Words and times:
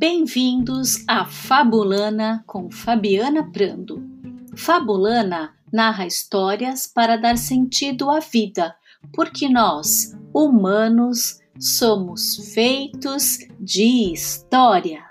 Bem-vindos 0.00 1.04
a 1.08 1.24
Fabulana 1.24 2.44
com 2.46 2.70
Fabiana 2.70 3.50
Prando. 3.50 4.00
Fabulana 4.56 5.56
narra 5.72 6.06
histórias 6.06 6.86
para 6.86 7.16
dar 7.16 7.36
sentido 7.36 8.08
à 8.08 8.20
vida, 8.20 8.76
porque 9.12 9.48
nós, 9.48 10.16
humanos, 10.32 11.40
somos 11.58 12.52
feitos 12.54 13.38
de 13.58 14.12
histórias. 14.12 15.07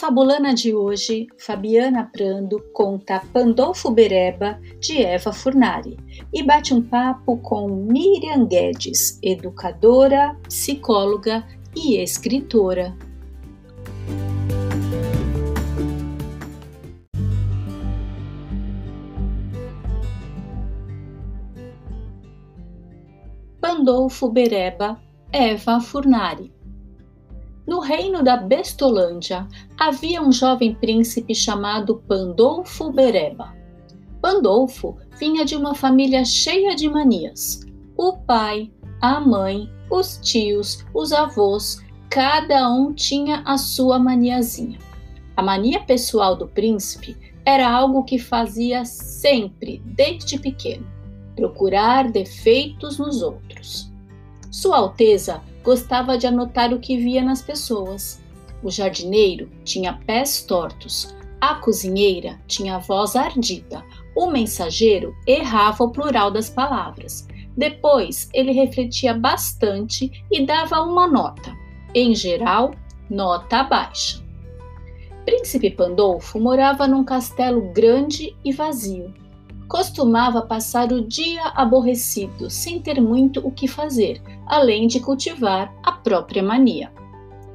Fabulana 0.00 0.54
de 0.54 0.74
hoje, 0.74 1.26
Fabiana 1.36 2.04
Prando 2.10 2.58
conta 2.72 3.20
Pandolfo 3.34 3.90
Bereba 3.90 4.58
de 4.80 5.02
Eva 5.02 5.30
Furnari 5.30 5.98
e 6.32 6.42
bate 6.42 6.72
um 6.72 6.80
papo 6.80 7.36
com 7.36 7.68
Miriam 7.68 8.46
Guedes, 8.46 9.20
educadora, 9.22 10.34
psicóloga 10.48 11.46
e 11.76 11.98
escritora. 11.98 12.96
Pandolfo 23.60 24.30
Bereba, 24.30 24.98
Eva 25.30 25.78
Furnari 25.78 26.58
no 27.70 27.78
reino 27.78 28.20
da 28.20 28.36
Bestolândia 28.36 29.46
havia 29.78 30.20
um 30.20 30.32
jovem 30.32 30.74
príncipe 30.74 31.32
chamado 31.32 32.02
Pandolfo 32.08 32.90
Bereba. 32.90 33.54
Pandolfo 34.20 34.96
vinha 35.20 35.44
de 35.44 35.54
uma 35.54 35.72
família 35.72 36.24
cheia 36.24 36.74
de 36.74 36.88
manias. 36.88 37.60
O 37.96 38.16
pai, 38.16 38.72
a 39.00 39.20
mãe, 39.20 39.70
os 39.88 40.18
tios, 40.20 40.84
os 40.92 41.12
avós, 41.12 41.80
cada 42.10 42.68
um 42.68 42.92
tinha 42.92 43.44
a 43.46 43.56
sua 43.56 44.00
maniazinha. 44.00 44.80
A 45.36 45.40
mania 45.40 45.78
pessoal 45.78 46.34
do 46.34 46.48
príncipe 46.48 47.16
era 47.44 47.70
algo 47.70 48.02
que 48.02 48.18
fazia 48.18 48.84
sempre, 48.84 49.80
desde 49.84 50.40
pequeno, 50.40 50.84
procurar 51.36 52.10
defeitos 52.10 52.98
nos 52.98 53.22
outros. 53.22 53.92
Sua 54.50 54.78
Alteza 54.78 55.40
gostava 55.62 56.16
de 56.16 56.26
anotar 56.26 56.72
o 56.72 56.80
que 56.80 56.96
via 56.96 57.22
nas 57.22 57.42
pessoas. 57.42 58.22
O 58.62 58.70
jardineiro 58.70 59.50
tinha 59.64 59.94
pés 60.06 60.42
tortos, 60.42 61.14
a 61.40 61.54
cozinheira 61.54 62.38
tinha 62.46 62.78
voz 62.78 63.16
ardida, 63.16 63.82
o 64.14 64.30
mensageiro 64.30 65.14
errava 65.26 65.84
o 65.84 65.90
plural 65.90 66.30
das 66.30 66.50
palavras. 66.50 67.26
Depois 67.56 68.28
ele 68.34 68.52
refletia 68.52 69.14
bastante 69.14 70.24
e 70.30 70.44
dava 70.44 70.82
uma 70.82 71.06
nota, 71.06 71.54
em 71.94 72.14
geral, 72.14 72.72
nota 73.08 73.62
baixa. 73.62 74.22
Príncipe 75.24 75.70
Pandolfo 75.70 76.38
morava 76.38 76.86
num 76.86 77.04
castelo 77.04 77.72
grande 77.72 78.36
e 78.44 78.52
vazio. 78.52 79.12
Costumava 79.70 80.42
passar 80.42 80.90
o 80.90 81.00
dia 81.00 81.44
aborrecido, 81.54 82.50
sem 82.50 82.80
ter 82.80 83.00
muito 83.00 83.38
o 83.46 83.52
que 83.52 83.68
fazer, 83.68 84.20
além 84.44 84.88
de 84.88 84.98
cultivar 84.98 85.72
a 85.84 85.92
própria 85.92 86.42
mania. 86.42 86.92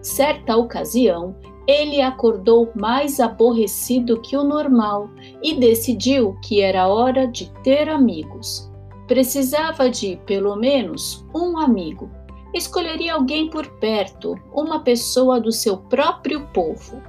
Certa 0.02 0.56
ocasião, 0.56 1.36
ele 1.68 2.02
acordou 2.02 2.72
mais 2.74 3.20
aborrecido 3.20 4.22
que 4.22 4.38
o 4.38 4.46
normal 4.46 5.10
e 5.44 5.56
decidiu 5.56 6.38
que 6.42 6.62
era 6.62 6.88
hora 6.88 7.28
de 7.28 7.52
ter 7.64 7.90
amigos. 7.90 8.72
Precisava 9.08 9.90
de, 9.90 10.16
pelo 10.26 10.56
menos, 10.56 11.26
um 11.36 11.58
amigo. 11.58 12.10
Escolheria 12.54 13.16
alguém 13.16 13.50
por 13.50 13.68
perto, 13.72 14.40
uma 14.54 14.80
pessoa 14.80 15.38
do 15.38 15.52
seu 15.52 15.76
próprio 15.76 16.48
povo. 16.54 17.04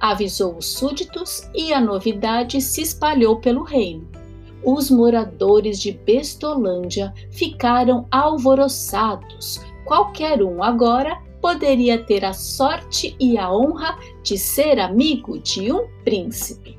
Avisou 0.00 0.56
os 0.56 0.66
súditos 0.66 1.48
e 1.54 1.72
a 1.72 1.80
novidade 1.80 2.60
se 2.60 2.82
espalhou 2.82 3.36
pelo 3.36 3.62
reino 3.62 4.18
os 4.64 4.90
moradores 4.90 5.80
de 5.80 5.92
Bestolândia 5.92 7.12
ficaram 7.30 8.06
alvoroçados. 8.10 9.60
Qualquer 9.84 10.42
um 10.42 10.62
agora 10.62 11.20
poderia 11.40 12.02
ter 12.02 12.24
a 12.24 12.32
sorte 12.32 13.16
e 13.18 13.38
a 13.38 13.52
honra 13.52 13.98
de 14.22 14.36
ser 14.36 14.78
amigo 14.78 15.38
de 15.38 15.72
um 15.72 15.86
príncipe. 16.04 16.78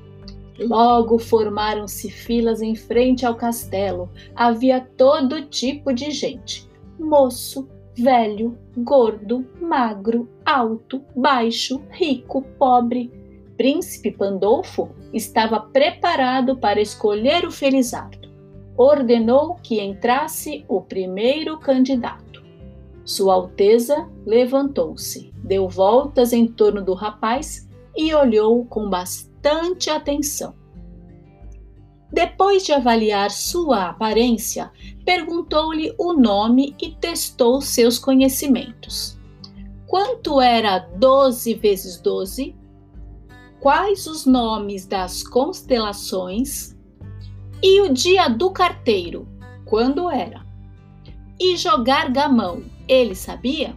Logo 0.60 1.18
formaram-se 1.18 2.12
filas 2.12 2.62
em 2.62 2.76
frente 2.76 3.26
ao 3.26 3.36
castelo. 3.36 4.10
Havia 4.36 4.80
todo 4.80 5.46
tipo 5.48 5.92
de 5.92 6.12
gente: 6.12 6.70
moço, 7.00 7.68
velho, 7.96 8.56
gordo, 8.78 9.44
magro, 9.60 10.30
alto, 10.46 11.02
baixo, 11.16 11.82
rico, 11.90 12.44
pobre 12.60 13.12
príncipe 13.62 14.10
Pandolfo 14.10 14.90
estava 15.14 15.60
preparado 15.60 16.58
para 16.58 16.82
escolher 16.82 17.46
o 17.46 17.52
Felizardo. 17.52 18.30
Ordenou 18.78 19.56
que 19.56 19.82
entrasse 19.82 20.66
o 20.68 20.82
primeiro 20.82 21.60
candidato. 21.60 22.44
Sua 23.04 23.34
Alteza 23.34 24.10
levantou-se, 24.26 25.34
deu 25.44 25.68
voltas 25.68 26.34
em 26.34 26.48
torno 26.48 26.84
do 26.84 26.94
rapaz 26.94 27.68
e 27.96 28.14
olhou 28.14 28.66
com 28.66 28.90
bastante 28.90 29.90
atenção. 29.90 30.56
Depois 32.12 32.66
de 32.66 32.74
avaliar 32.74 33.32
sua 33.32 33.90
aparência, 33.90 34.72
perguntou-lhe 35.06 35.96
o 35.98 36.14
nome 36.14 36.76
e 36.82 36.92
testou 36.92 37.62
seus 37.62 37.98
conhecimentos. 37.98 39.18
Quanto 39.88 40.42
era 40.42 40.80
12 40.80 41.54
vezes 41.56 42.00
12? 42.02 42.56
Quais 43.62 44.08
os 44.08 44.26
nomes 44.26 44.88
das 44.88 45.22
constelações 45.22 46.76
e 47.62 47.80
o 47.80 47.94
dia 47.94 48.28
do 48.28 48.50
carteiro, 48.50 49.28
quando 49.66 50.10
era. 50.10 50.44
E 51.40 51.56
jogar 51.56 52.12
gamão, 52.12 52.64
ele 52.88 53.14
sabia? 53.14 53.76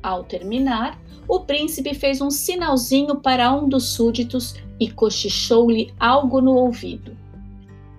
Ao 0.00 0.22
terminar, 0.22 0.96
o 1.26 1.40
príncipe 1.40 1.94
fez 1.94 2.20
um 2.20 2.30
sinalzinho 2.30 3.16
para 3.16 3.52
um 3.52 3.68
dos 3.68 3.88
súditos 3.88 4.54
e 4.78 4.88
cochichou-lhe 4.88 5.92
algo 5.98 6.40
no 6.40 6.54
ouvido. 6.54 7.16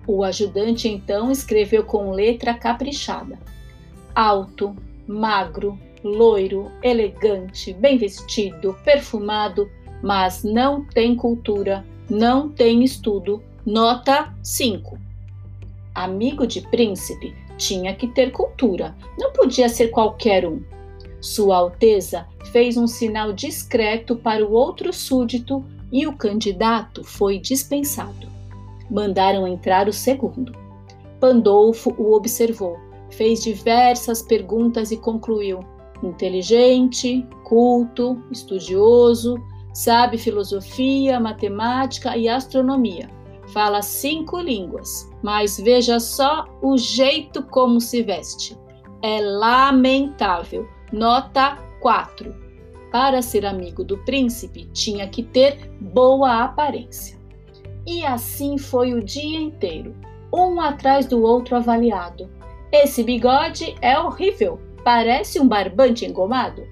O 0.06 0.24
ajudante 0.24 0.88
então 0.88 1.30
escreveu 1.30 1.84
com 1.84 2.12
letra 2.12 2.54
caprichada: 2.54 3.38
alto, 4.14 4.74
magro, 5.06 5.78
loiro, 6.02 6.70
elegante, 6.82 7.74
bem 7.74 7.98
vestido, 7.98 8.74
perfumado 8.84 9.68
mas 10.04 10.44
não 10.44 10.84
tem 10.84 11.16
cultura, 11.16 11.82
não 12.10 12.50
tem 12.50 12.84
estudo. 12.84 13.42
Nota 13.64 14.34
5. 14.42 14.98
Amigo 15.94 16.46
de 16.46 16.60
príncipe 16.60 17.34
tinha 17.56 17.94
que 17.94 18.08
ter 18.08 18.30
cultura, 18.30 18.94
não 19.18 19.32
podia 19.32 19.66
ser 19.66 19.88
qualquer 19.88 20.46
um. 20.46 20.60
Sua 21.22 21.56
Alteza 21.56 22.26
fez 22.52 22.76
um 22.76 22.86
sinal 22.86 23.32
discreto 23.32 24.14
para 24.14 24.44
o 24.44 24.52
outro 24.52 24.92
súdito 24.92 25.64
e 25.90 26.06
o 26.06 26.14
candidato 26.14 27.02
foi 27.02 27.38
dispensado. 27.38 28.28
Mandaram 28.90 29.48
entrar 29.48 29.88
o 29.88 29.92
segundo. 29.92 30.54
Pandolfo 31.18 31.94
o 31.96 32.12
observou, 32.12 32.76
fez 33.08 33.42
diversas 33.42 34.20
perguntas 34.20 34.90
e 34.90 34.98
concluiu: 34.98 35.60
inteligente, 36.02 37.26
culto, 37.42 38.22
estudioso, 38.30 39.42
Sabe 39.74 40.16
filosofia, 40.16 41.18
matemática 41.18 42.16
e 42.16 42.28
astronomia. 42.28 43.10
Fala 43.52 43.82
cinco 43.82 44.38
línguas, 44.38 45.10
mas 45.20 45.58
veja 45.58 45.98
só 45.98 46.46
o 46.62 46.78
jeito 46.78 47.42
como 47.42 47.80
se 47.80 48.00
veste. 48.00 48.56
É 49.02 49.20
lamentável. 49.20 50.68
Nota 50.92 51.58
4. 51.80 52.32
Para 52.92 53.20
ser 53.20 53.44
amigo 53.44 53.82
do 53.82 53.98
príncipe, 54.04 54.66
tinha 54.72 55.08
que 55.08 55.24
ter 55.24 55.68
boa 55.80 56.44
aparência. 56.44 57.18
E 57.84 58.06
assim 58.06 58.56
foi 58.56 58.94
o 58.94 59.02
dia 59.02 59.40
inteiro, 59.40 59.94
um 60.32 60.60
atrás 60.60 61.04
do 61.04 61.20
outro 61.20 61.56
avaliado. 61.56 62.30
Esse 62.72 63.02
bigode 63.02 63.74
é 63.82 63.98
horrível, 63.98 64.60
parece 64.84 65.40
um 65.40 65.48
barbante 65.48 66.06
engomado. 66.06 66.62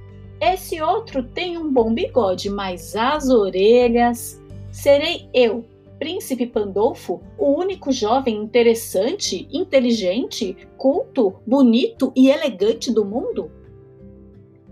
Esse 0.45 0.83
outro 0.83 1.23
tem 1.23 1.57
um 1.57 1.73
bom 1.73 1.95
bigode, 1.95 2.51
mas 2.51 2.97
as 2.97 3.31
orelhas. 3.31 4.43
Serei 4.73 5.29
eu, 5.33 5.65
Príncipe 6.01 6.49
Pandolfo, 6.49 7.23
o 7.39 7.57
único 7.57 7.93
jovem 7.93 8.39
interessante, 8.39 9.47
inteligente, 9.53 10.57
culto, 10.77 11.37
bonito 11.47 12.13
e 12.17 12.29
elegante 12.29 12.91
do 12.93 13.05
mundo? 13.05 13.53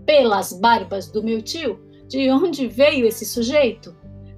Pelas 0.05 0.51
barbas 0.51 1.07
do 1.09 1.23
meu 1.23 1.41
tio, 1.41 1.79
de 2.05 2.29
onde 2.29 2.67
veio 2.67 3.07
esse 3.07 3.25
sujeito? 3.25 3.95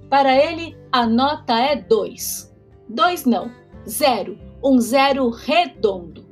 Para 0.08 0.36
ele, 0.36 0.76
a 0.92 1.04
nota 1.04 1.58
é 1.58 1.74
dois. 1.74 2.54
dois 2.88 3.24
não, 3.24 3.50
zero, 3.88 4.38
um 4.62 4.78
zero 4.78 5.30
redondo. 5.30 6.24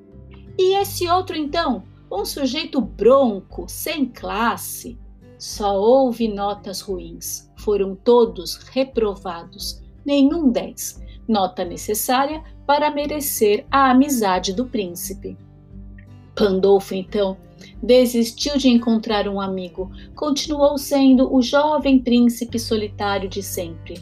E 0.56 0.76
esse 0.76 1.08
outro 1.08 1.36
então, 1.36 1.82
um 2.12 2.24
sujeito 2.24 2.80
bronco, 2.80 3.64
sem 3.66 4.04
classe. 4.04 4.98
Só 5.38 5.80
houve 5.80 6.28
notas 6.28 6.80
ruins, 6.80 7.50
foram 7.56 7.96
todos 7.96 8.56
reprovados, 8.70 9.82
nenhum 10.04 10.50
dez, 10.50 11.02
nota 11.26 11.64
necessária 11.64 12.44
para 12.66 12.90
merecer 12.90 13.66
a 13.70 13.90
amizade 13.90 14.52
do 14.52 14.66
príncipe. 14.66 15.36
Pandolfo, 16.36 16.94
então, 16.94 17.36
desistiu 17.82 18.56
de 18.56 18.68
encontrar 18.68 19.26
um 19.26 19.40
amigo, 19.40 19.90
continuou 20.14 20.78
sendo 20.78 21.34
o 21.34 21.42
jovem 21.42 21.98
príncipe 21.98 22.58
solitário 22.58 23.28
de 23.28 23.42
sempre. 23.42 23.98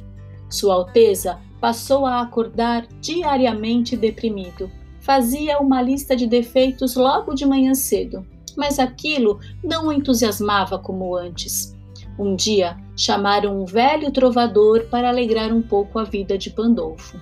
Sua 0.51 0.75
Alteza 0.75 1.41
passou 1.61 2.05
a 2.05 2.21
acordar 2.21 2.87
diariamente 3.01 3.97
deprimido. 3.97 4.71
Fazia 5.01 5.59
uma 5.59 5.81
lista 5.81 6.15
de 6.15 6.27
defeitos 6.27 6.95
logo 6.95 7.35
de 7.35 7.47
manhã 7.47 7.75
cedo, 7.75 8.25
mas 8.57 8.79
aquilo 8.79 9.41
não 9.65 9.89
o 9.89 9.93
entusiasmava 9.93 10.79
como 10.79 11.17
antes. 11.17 11.77
Um 12.19 12.37
dia, 12.37 12.77
chamaram 12.95 13.63
um 13.63 13.65
velho 13.65 14.11
trovador 14.11 14.87
para 14.91 15.09
alegrar 15.09 15.53
um 15.53 15.63
pouco 15.63 15.99
a 15.99 16.05
vida 16.05 16.37
de 16.37 16.51
Pandolfo. 16.51 17.19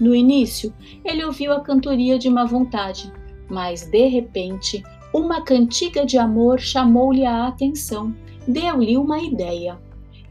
No 0.00 0.14
início, 0.14 0.74
ele 1.04 1.24
ouviu 1.24 1.52
a 1.52 1.60
cantoria 1.60 2.18
de 2.18 2.28
má 2.28 2.44
vontade, 2.44 3.12
mas 3.48 3.86
de 3.88 4.08
repente, 4.08 4.82
uma 5.14 5.42
cantiga 5.42 6.04
de 6.04 6.18
amor 6.18 6.58
chamou-lhe 6.58 7.24
a 7.24 7.46
atenção, 7.46 8.14
deu-lhe 8.48 8.96
uma 8.96 9.20
ideia. 9.20 9.78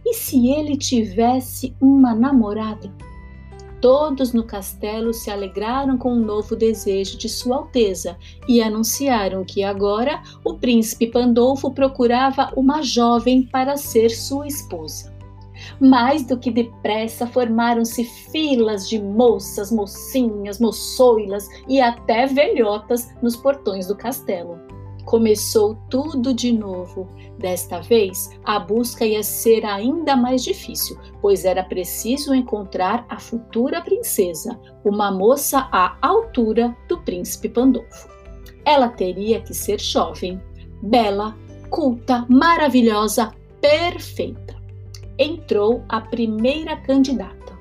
E 0.05 0.13
se 0.13 0.49
ele 0.49 0.75
tivesse 0.75 1.75
uma 1.79 2.13
namorada? 2.13 2.91
Todos 3.81 4.33
no 4.33 4.43
castelo 4.43 5.13
se 5.13 5.31
alegraram 5.31 5.97
com 5.97 6.11
o 6.11 6.19
novo 6.19 6.55
desejo 6.55 7.17
de 7.17 7.29
Sua 7.29 7.57
Alteza 7.57 8.17
e 8.47 8.61
anunciaram 8.61 9.45
que 9.45 9.63
agora 9.63 10.21
o 10.43 10.55
príncipe 10.55 11.07
Pandolfo 11.07 11.71
procurava 11.71 12.51
uma 12.57 12.81
jovem 12.81 13.43
para 13.43 13.77
ser 13.77 14.09
sua 14.09 14.47
esposa. 14.47 15.17
Mais 15.79 16.25
do 16.25 16.37
que 16.37 16.51
depressa 16.51 17.25
formaram-se 17.25 18.03
filas 18.03 18.87
de 18.87 19.01
moças, 19.01 19.71
mocinhas, 19.71 20.59
moçoilas 20.59 21.47
e 21.67 21.79
até 21.79 22.25
velhotas 22.25 23.13
nos 23.21 23.35
portões 23.35 23.87
do 23.87 23.95
castelo. 23.95 24.68
Começou 25.09 25.73
tudo 25.89 26.35
de 26.35 26.51
novo. 26.51 27.09
Desta 27.39 27.81
vez, 27.81 28.29
a 28.45 28.59
busca 28.59 29.03
ia 29.03 29.23
ser 29.23 29.65
ainda 29.65 30.15
mais 30.15 30.43
difícil, 30.43 30.99
pois 31.19 31.45
era 31.45 31.63
preciso 31.63 32.31
encontrar 32.31 33.07
a 33.09 33.19
futura 33.19 33.81
princesa, 33.81 34.59
uma 34.85 35.09
moça 35.09 35.67
à 35.71 35.97
altura 35.99 36.77
do 36.87 36.99
príncipe 37.01 37.49
Pandolfo. 37.49 38.07
Ela 38.63 38.87
teria 38.89 39.41
que 39.41 39.51
ser 39.51 39.81
jovem, 39.81 40.39
bela, 40.83 41.35
culta, 41.71 42.23
maravilhosa, 42.29 43.33
perfeita. 43.59 44.61
Entrou 45.17 45.83
a 45.89 46.01
primeira 46.01 46.77
candidata. 46.77 47.57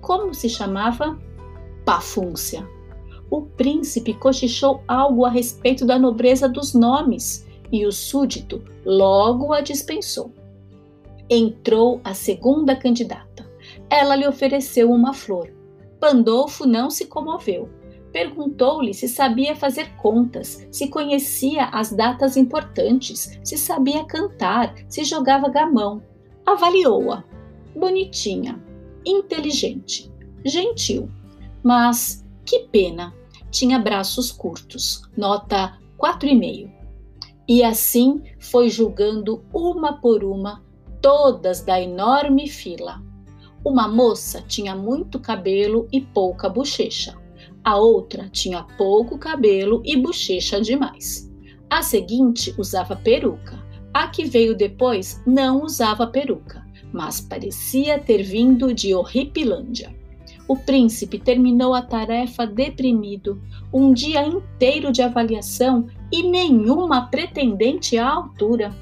Como 0.00 0.32
se 0.32 0.48
chamava? 0.48 1.18
Pafúncia 1.84 2.75
o 3.30 3.42
príncipe 3.42 4.14
cochichou 4.14 4.82
algo 4.86 5.24
a 5.24 5.30
respeito 5.30 5.84
da 5.84 5.98
nobreza 5.98 6.48
dos 6.48 6.74
nomes 6.74 7.46
e 7.72 7.86
o 7.86 7.92
súdito 7.92 8.62
logo 8.84 9.52
a 9.52 9.60
dispensou. 9.60 10.32
Entrou 11.28 12.00
a 12.04 12.14
segunda 12.14 12.76
candidata. 12.76 13.48
Ela 13.90 14.14
lhe 14.14 14.26
ofereceu 14.26 14.90
uma 14.92 15.12
flor. 15.12 15.52
Pandolfo 15.98 16.66
não 16.66 16.88
se 16.88 17.06
comoveu. 17.06 17.68
Perguntou-lhe 18.12 18.94
se 18.94 19.08
sabia 19.08 19.54
fazer 19.54 19.94
contas, 19.96 20.66
se 20.70 20.88
conhecia 20.88 21.66
as 21.66 21.92
datas 21.92 22.36
importantes, 22.36 23.38
se 23.42 23.58
sabia 23.58 24.04
cantar, 24.04 24.74
se 24.88 25.04
jogava 25.04 25.48
gamão. 25.48 26.02
Avaliou-a. 26.46 27.24
Bonitinha, 27.74 28.58
inteligente, 29.04 30.10
gentil. 30.44 31.10
Mas 31.62 32.25
que 32.46 32.60
pena! 32.68 33.12
Tinha 33.50 33.78
braços 33.78 34.30
curtos, 34.30 35.02
nota 35.16 35.78
4,5. 35.98 36.70
E 37.48 37.62
assim 37.62 38.22
foi 38.38 38.68
julgando 38.68 39.44
uma 39.52 40.00
por 40.00 40.24
uma 40.24 40.64
todas 41.00 41.62
da 41.62 41.80
enorme 41.80 42.48
fila. 42.48 43.02
Uma 43.64 43.88
moça 43.88 44.42
tinha 44.46 44.74
muito 44.74 45.18
cabelo 45.18 45.88
e 45.92 46.00
pouca 46.00 46.48
bochecha. 46.48 47.16
A 47.64 47.76
outra 47.76 48.28
tinha 48.28 48.62
pouco 48.76 49.18
cabelo 49.18 49.82
e 49.84 49.96
bochecha 49.96 50.60
demais. 50.60 51.30
A 51.68 51.82
seguinte 51.82 52.54
usava 52.58 52.94
peruca. 52.94 53.64
A 53.92 54.08
que 54.08 54.24
veio 54.24 54.54
depois 54.56 55.20
não 55.26 55.64
usava 55.64 56.06
peruca, 56.06 56.64
mas 56.92 57.20
parecia 57.20 57.98
ter 57.98 58.22
vindo 58.22 58.72
de 58.72 58.94
Horripilândia. 58.94 59.96
O 60.48 60.56
príncipe 60.56 61.18
terminou 61.18 61.74
a 61.74 61.82
tarefa 61.82 62.46
deprimido, 62.46 63.42
um 63.72 63.92
dia 63.92 64.24
inteiro 64.24 64.92
de 64.92 65.02
avaliação 65.02 65.88
e 66.12 66.22
nenhuma 66.22 67.08
pretendente 67.08 67.98
à 67.98 68.08
altura. 68.08 68.72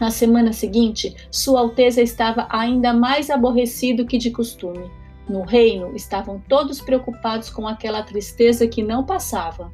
Na 0.00 0.10
semana 0.10 0.52
seguinte, 0.52 1.14
Sua 1.30 1.60
Alteza 1.60 2.00
estava 2.00 2.46
ainda 2.50 2.94
mais 2.94 3.28
aborrecido 3.28 4.06
que 4.06 4.16
de 4.16 4.30
costume. 4.30 4.90
No 5.28 5.42
reino 5.42 5.94
estavam 5.94 6.42
todos 6.48 6.80
preocupados 6.80 7.50
com 7.50 7.68
aquela 7.68 8.02
tristeza 8.02 8.66
que 8.66 8.82
não 8.82 9.04
passava. 9.04 9.70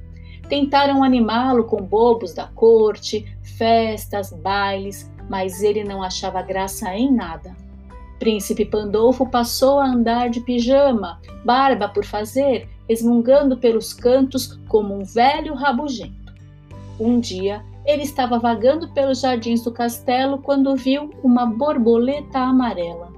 Tentaram 0.48 1.04
animá-lo 1.04 1.64
com 1.64 1.82
bobos 1.82 2.34
da 2.34 2.46
corte, 2.48 3.24
festas, 3.56 4.32
bailes, 4.32 5.10
mas 5.28 5.62
ele 5.62 5.84
não 5.84 6.02
achava 6.02 6.42
graça 6.42 6.94
em 6.94 7.12
nada. 7.12 7.67
Príncipe 8.18 8.64
Pandolfo 8.64 9.28
passou 9.30 9.78
a 9.78 9.86
andar 9.86 10.28
de 10.28 10.40
pijama, 10.40 11.20
barba 11.44 11.88
por 11.88 12.04
fazer, 12.04 12.68
esmungando 12.88 13.56
pelos 13.56 13.92
cantos 13.92 14.58
como 14.68 14.94
um 14.94 15.04
velho 15.04 15.54
rabugento. 15.54 16.32
Um 16.98 17.20
dia, 17.20 17.64
ele 17.86 18.02
estava 18.02 18.38
vagando 18.38 18.92
pelos 18.92 19.20
jardins 19.20 19.62
do 19.62 19.72
castelo 19.72 20.38
quando 20.38 20.74
viu 20.74 21.10
uma 21.22 21.46
borboleta 21.46 22.38
amarela. 22.40 23.12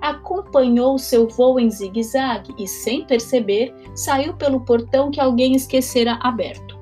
Acompanhou 0.00 0.98
seu 0.98 1.28
voo 1.28 1.60
em 1.60 1.70
zigue-zague 1.70 2.54
e, 2.56 2.66
sem 2.66 3.04
perceber, 3.04 3.74
saiu 3.94 4.34
pelo 4.34 4.60
portão 4.60 5.10
que 5.10 5.20
alguém 5.20 5.54
esquecera 5.54 6.18
aberto. 6.22 6.78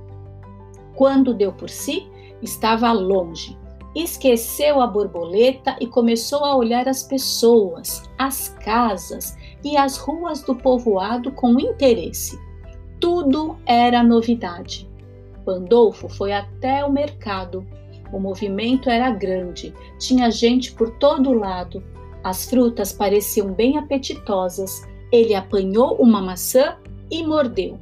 Quando 0.94 1.34
deu 1.34 1.52
por 1.52 1.68
si, 1.68 2.06
estava 2.40 2.92
longe, 2.92 3.58
esqueceu 4.02 4.80
a 4.80 4.86
borboleta 4.86 5.76
e 5.80 5.86
começou 5.86 6.44
a 6.44 6.54
olhar 6.54 6.86
as 6.88 7.02
pessoas, 7.02 8.02
as 8.18 8.50
casas 8.62 9.36
e 9.64 9.76
as 9.76 9.96
ruas 9.96 10.42
do 10.42 10.54
povoado 10.54 11.32
com 11.32 11.58
interesse. 11.58 12.38
Tudo 13.00 13.56
era 13.64 14.02
novidade. 14.02 14.88
Pandolfo 15.44 16.08
foi 16.08 16.32
até 16.32 16.84
o 16.84 16.92
mercado. 16.92 17.66
O 18.12 18.18
movimento 18.18 18.90
era 18.90 19.10
grande, 19.10 19.72
tinha 19.98 20.30
gente 20.30 20.72
por 20.72 20.90
todo 20.98 21.32
lado. 21.32 21.82
As 22.22 22.48
frutas 22.48 22.92
pareciam 22.92 23.52
bem 23.52 23.78
apetitosas. 23.78 24.82
Ele 25.10 25.34
apanhou 25.34 25.94
uma 25.96 26.20
maçã 26.20 26.76
e 27.10 27.24
mordeu. 27.24 27.78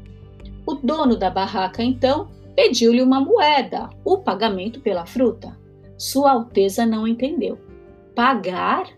O 0.67 0.75
dono 0.75 1.17
da 1.17 1.31
barraca 1.31 1.83
então 1.83 2.29
pediu-lhe 2.55 3.03
uma 3.03 3.21
moeda, 3.21 3.91
o 4.05 4.19
pagamento 4.19 4.81
pela 4.81 5.05
fruta. 5.05 5.64
Sua 5.97 6.33
Alteza 6.33 6.85
não 6.85 7.07
entendeu. 7.07 7.59
Pagar? 8.15 8.89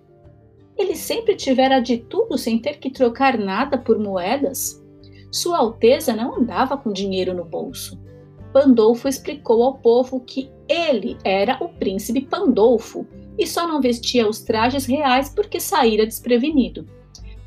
Ele 0.77 0.95
sempre 0.95 1.35
tivera 1.35 1.81
de 1.81 1.99
tudo 1.99 2.37
sem 2.37 2.59
ter 2.59 2.79
que 2.79 2.91
trocar 2.91 3.39
nada 3.39 3.79
por 3.79 3.99
moedas. 3.99 4.83
Sua 5.33 5.59
Alteza 5.59 6.15
não 6.15 6.37
andava 6.37 6.77
com 6.77 6.93
dinheiro 6.93 7.35
no 7.35 7.45
bolso. 7.45 8.01
Pandolfo 8.53 9.09
explicou 9.09 9.63
ao 9.63 9.79
povo 9.79 10.21
que 10.21 10.51
ele 10.69 11.17
era 11.25 11.63
o 11.63 11.69
príncipe 11.69 12.23
Pandolfo 12.23 13.07
e 13.39 13.47
só 13.47 13.69
não 13.69 13.81
vestia 13.81 14.29
os 14.29 14.41
trajes 14.41 14.87
reais 14.87 15.29
porque 15.29 15.61
saíra 15.61 16.07
desprevenido. 16.07 16.89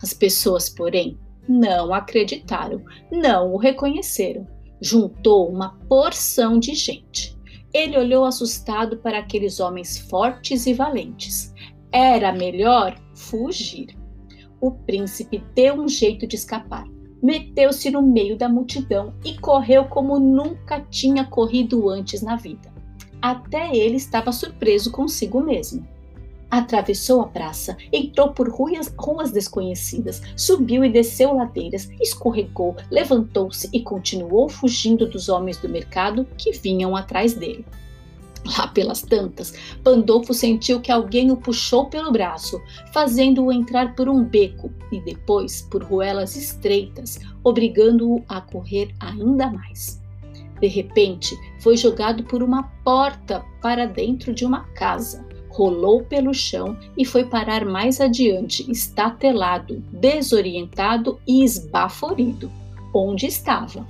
As 0.02 0.14
pessoas, 0.14 0.70
porém, 0.70 1.18
não 1.48 1.94
acreditaram, 1.94 2.84
não 3.12 3.54
o 3.54 3.58
reconheceram. 3.58 4.48
Juntou 4.80 5.50
uma 5.50 5.78
porção 5.90 6.60
de 6.60 6.76
gente. 6.76 7.36
Ele 7.74 7.98
olhou 7.98 8.26
assustado 8.26 8.98
para 8.98 9.20
aqueles 9.20 9.60
homens 9.60 9.98
fortes 9.98 10.66
e 10.66 10.74
valentes. 10.74 11.54
Era 11.92 12.32
melhor 12.32 12.96
fugir. 13.16 13.96
O 14.62 14.72
príncipe 14.72 15.44
deu 15.56 15.76
um 15.76 15.88
jeito 15.88 16.28
de 16.28 16.36
escapar. 16.36 16.86
Meteu-se 17.22 17.90
no 17.92 18.02
meio 18.02 18.38
da 18.38 18.50
multidão 18.50 19.14
e 19.26 19.38
correu 19.38 19.86
como 19.86 20.20
nunca 20.20 20.82
tinha 20.90 21.26
corrido 21.26 21.90
antes 21.90 22.22
na 22.22 22.36
vida. 22.36 22.74
Até 23.22 23.76
ele 23.76 23.98
estava 23.98 24.32
surpreso 24.32 24.92
consigo 24.92 25.42
mesmo. 25.42 25.86
Atravessou 26.50 27.22
a 27.22 27.28
praça, 27.28 27.78
entrou 27.94 28.34
por 28.34 28.50
ruas, 28.50 28.92
ruas 28.98 29.32
desconhecidas, 29.32 30.22
subiu 30.36 30.84
e 30.84 30.90
desceu 30.90 31.34
ladeiras, 31.34 31.90
escorregou, 32.02 32.76
levantou-se 32.90 33.70
e 33.72 33.82
continuou 33.82 34.50
fugindo 34.50 35.08
dos 35.08 35.30
homens 35.30 35.58
do 35.58 35.70
mercado 35.70 36.26
que 36.38 36.52
vinham 36.52 36.96
atrás 36.96 37.34
dele. 37.34 37.66
Lá 38.58 38.68
pelas 38.68 39.02
tantas, 39.02 39.54
Pandolfo 39.84 40.34
sentiu 40.34 40.80
que 40.80 40.92
alguém 40.92 41.30
o 41.30 41.38
puxou 41.38 41.88
pelo 41.88 42.12
braço, 42.12 42.60
fazendo-o 42.94 43.52
entrar 43.52 43.96
por 43.96 44.08
um 44.08 44.24
beco 44.24 44.72
e 44.92 45.02
depois 45.02 45.62
por 45.64 45.84
ruelas 45.84 46.36
estreitas, 46.36 47.20
obrigando-o 47.44 48.24
a 48.28 48.42
correr 48.42 48.94
ainda 49.00 49.52
mais. 49.52 50.02
De 50.60 50.68
repente, 50.68 51.38
foi 51.60 51.78
jogado 51.78 52.24
por 52.24 52.42
uma 52.42 52.64
porta 52.84 53.44
para 53.62 53.86
dentro 53.86 54.34
de 54.34 54.46
uma 54.46 54.64
casa, 54.70 55.26
rolou 55.60 56.06
pelo 56.06 56.34
chão 56.34 56.78
e 56.98 57.04
foi 57.04 57.26
parar 57.26 57.66
mais 57.66 58.00
adiante, 58.00 58.72
estatelado, 58.72 59.84
desorientado 59.92 61.20
e 61.28 61.44
esbaforido. 61.44 62.50
Onde 62.94 63.26
estava? 63.26 63.86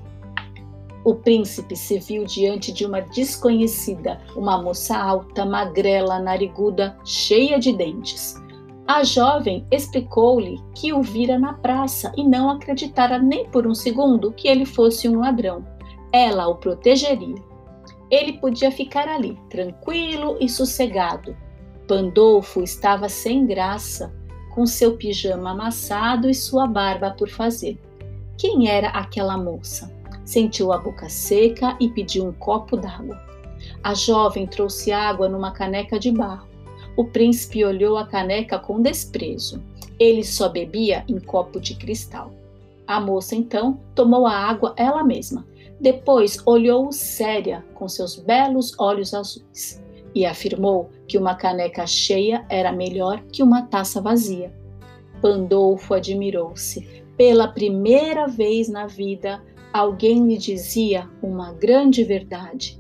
O 1.06 1.14
príncipe 1.14 1.76
se 1.76 2.00
viu 2.00 2.26
diante 2.26 2.72
de 2.72 2.88
uma 2.88 3.02
desconhecida, 3.02 4.20
uma 4.36 4.60
moça 4.60 4.98
alta, 4.98 5.46
magrela, 5.46 6.18
nariguda, 6.18 6.98
cheia 7.06 7.60
de 7.60 7.72
dentes. 7.72 8.34
A 8.88 9.04
jovem 9.04 9.64
explicou-lhe 9.70 10.60
que 10.74 10.92
o 10.92 11.04
vira 11.04 11.38
na 11.38 11.54
praça 11.54 12.12
e 12.18 12.24
não 12.24 12.50
acreditara 12.50 13.20
nem 13.20 13.48
por 13.48 13.68
um 13.68 13.76
segundo 13.76 14.32
que 14.32 14.48
ele 14.48 14.66
fosse 14.66 15.08
um 15.08 15.20
ladrão. 15.20 15.64
Ela 16.12 16.48
o 16.48 16.56
protegeria. 16.56 17.36
Ele 18.10 18.34
podia 18.40 18.72
ficar 18.72 19.08
ali, 19.08 19.38
tranquilo 19.52 20.36
e 20.42 20.50
sossegado. 20.50 21.38
Pandolfo 21.90 22.62
estava 22.62 23.10
sem 23.10 23.48
graça, 23.48 24.14
com 24.54 24.64
seu 24.68 24.96
pijama 24.96 25.50
amassado 25.50 26.30
e 26.30 26.36
sua 26.36 26.68
barba 26.68 27.10
por 27.10 27.28
fazer. 27.28 27.80
Quem 28.38 28.70
era 28.70 28.90
aquela 28.90 29.36
moça? 29.36 29.92
Sentiu 30.24 30.72
a 30.72 30.78
boca 30.78 31.10
seca 31.10 31.76
e 31.80 31.90
pediu 31.90 32.28
um 32.28 32.32
copo 32.32 32.78
d'água. 32.78 33.20
A 33.84 33.96
jovem 33.96 34.46
trouxe 34.46 34.92
água 34.92 35.28
numa 35.28 35.50
caneca 35.50 35.98
de 35.98 36.12
barro. 36.12 36.48
O 36.96 37.06
príncipe 37.06 37.66
olhou 37.66 37.98
a 37.98 38.06
caneca 38.06 38.60
com 38.60 38.84
desprezo. 38.84 39.60
Ele 39.98 40.24
só 40.24 40.48
bebia 40.48 41.04
em 41.08 41.20
copo 41.20 41.60
de 41.60 41.74
cristal. 41.74 42.32
A 42.86 43.00
moça 43.00 43.34
então 43.34 43.80
tomou 43.96 44.28
a 44.28 44.34
água 44.34 44.76
ela 44.78 45.04
mesma. 45.04 45.44
Depois 45.82 46.40
olhou-o 46.46 46.92
séria 46.92 47.66
com 47.74 47.90
seus 47.90 48.16
belos 48.16 48.76
olhos 48.78 49.12
azuis 49.12 49.82
e 50.14 50.26
afirmou 50.26 50.90
que 51.08 51.18
uma 51.18 51.36
caneca 51.36 51.86
cheia 51.86 52.46
era 52.50 52.72
melhor 52.72 53.24
que 53.32 53.44
uma 53.44 53.64
taça 53.64 54.02
vazia. 54.02 54.54
Pandolfo 55.22 55.94
admirou-se. 55.94 57.04
Pela 57.18 57.48
primeira 57.48 58.28
vez 58.28 58.70
na 58.70 58.88
vida, 58.88 59.44
alguém 59.74 60.26
lhe 60.28 60.38
dizia 60.38 61.10
uma 61.22 61.54
grande 61.54 62.04
verdade. 62.04 62.80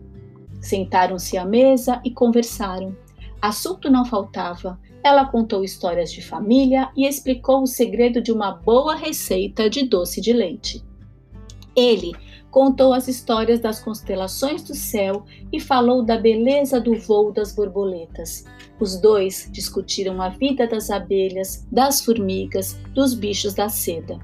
Sentaram-se 0.62 1.38
à 1.38 1.45
mesa 1.45 2.01
e 2.03 2.12
conversaram. 2.12 2.95
Assunto 3.41 3.89
não 3.89 4.05
faltava. 4.05 4.79
Ela 5.03 5.25
contou 5.25 5.63
histórias 5.63 6.12
de 6.12 6.21
família 6.21 6.89
e 6.95 7.07
explicou 7.07 7.62
o 7.63 7.67
segredo 7.67 8.21
de 8.21 8.31
uma 8.31 8.51
boa 8.51 8.95
receita 8.95 9.69
de 9.69 9.88
doce 9.88 10.19
de 10.19 10.33
leite. 10.33 10.83
Ele 11.75 12.12
contou 12.51 12.93
as 12.93 13.07
histórias 13.07 13.59
das 13.59 13.79
constelações 13.79 14.63
do 14.63 14.75
céu 14.75 15.25
e 15.51 15.59
falou 15.59 16.03
da 16.03 16.17
beleza 16.17 16.79
do 16.79 16.95
voo 16.95 17.31
das 17.31 17.53
borboletas. 17.53 18.45
Os 18.79 18.99
dois 18.99 19.49
discutiram 19.51 20.21
a 20.21 20.29
vida 20.29 20.67
das 20.67 20.89
abelhas, 20.89 21.67
das 21.71 22.03
formigas, 22.03 22.79
dos 22.93 23.13
bichos 23.13 23.53
da 23.53 23.69
seda. 23.69 24.19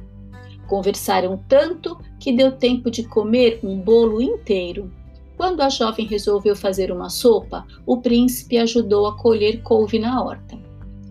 Conversaram 0.67 1.43
tanto 1.47 1.97
que 2.19 2.31
deu 2.31 2.51
tempo 2.51 2.89
de 2.89 3.03
comer 3.03 3.59
um 3.63 3.79
bolo 3.79 4.21
inteiro. 4.21 4.91
Quando 5.37 5.61
a 5.61 5.69
jovem 5.69 6.07
resolveu 6.07 6.55
fazer 6.55 6.91
uma 6.91 7.09
sopa, 7.09 7.65
o 7.85 7.97
príncipe 7.97 8.57
ajudou 8.57 9.05
a 9.05 9.17
colher 9.17 9.61
couve 9.61 9.99
na 9.99 10.23
horta. 10.23 10.57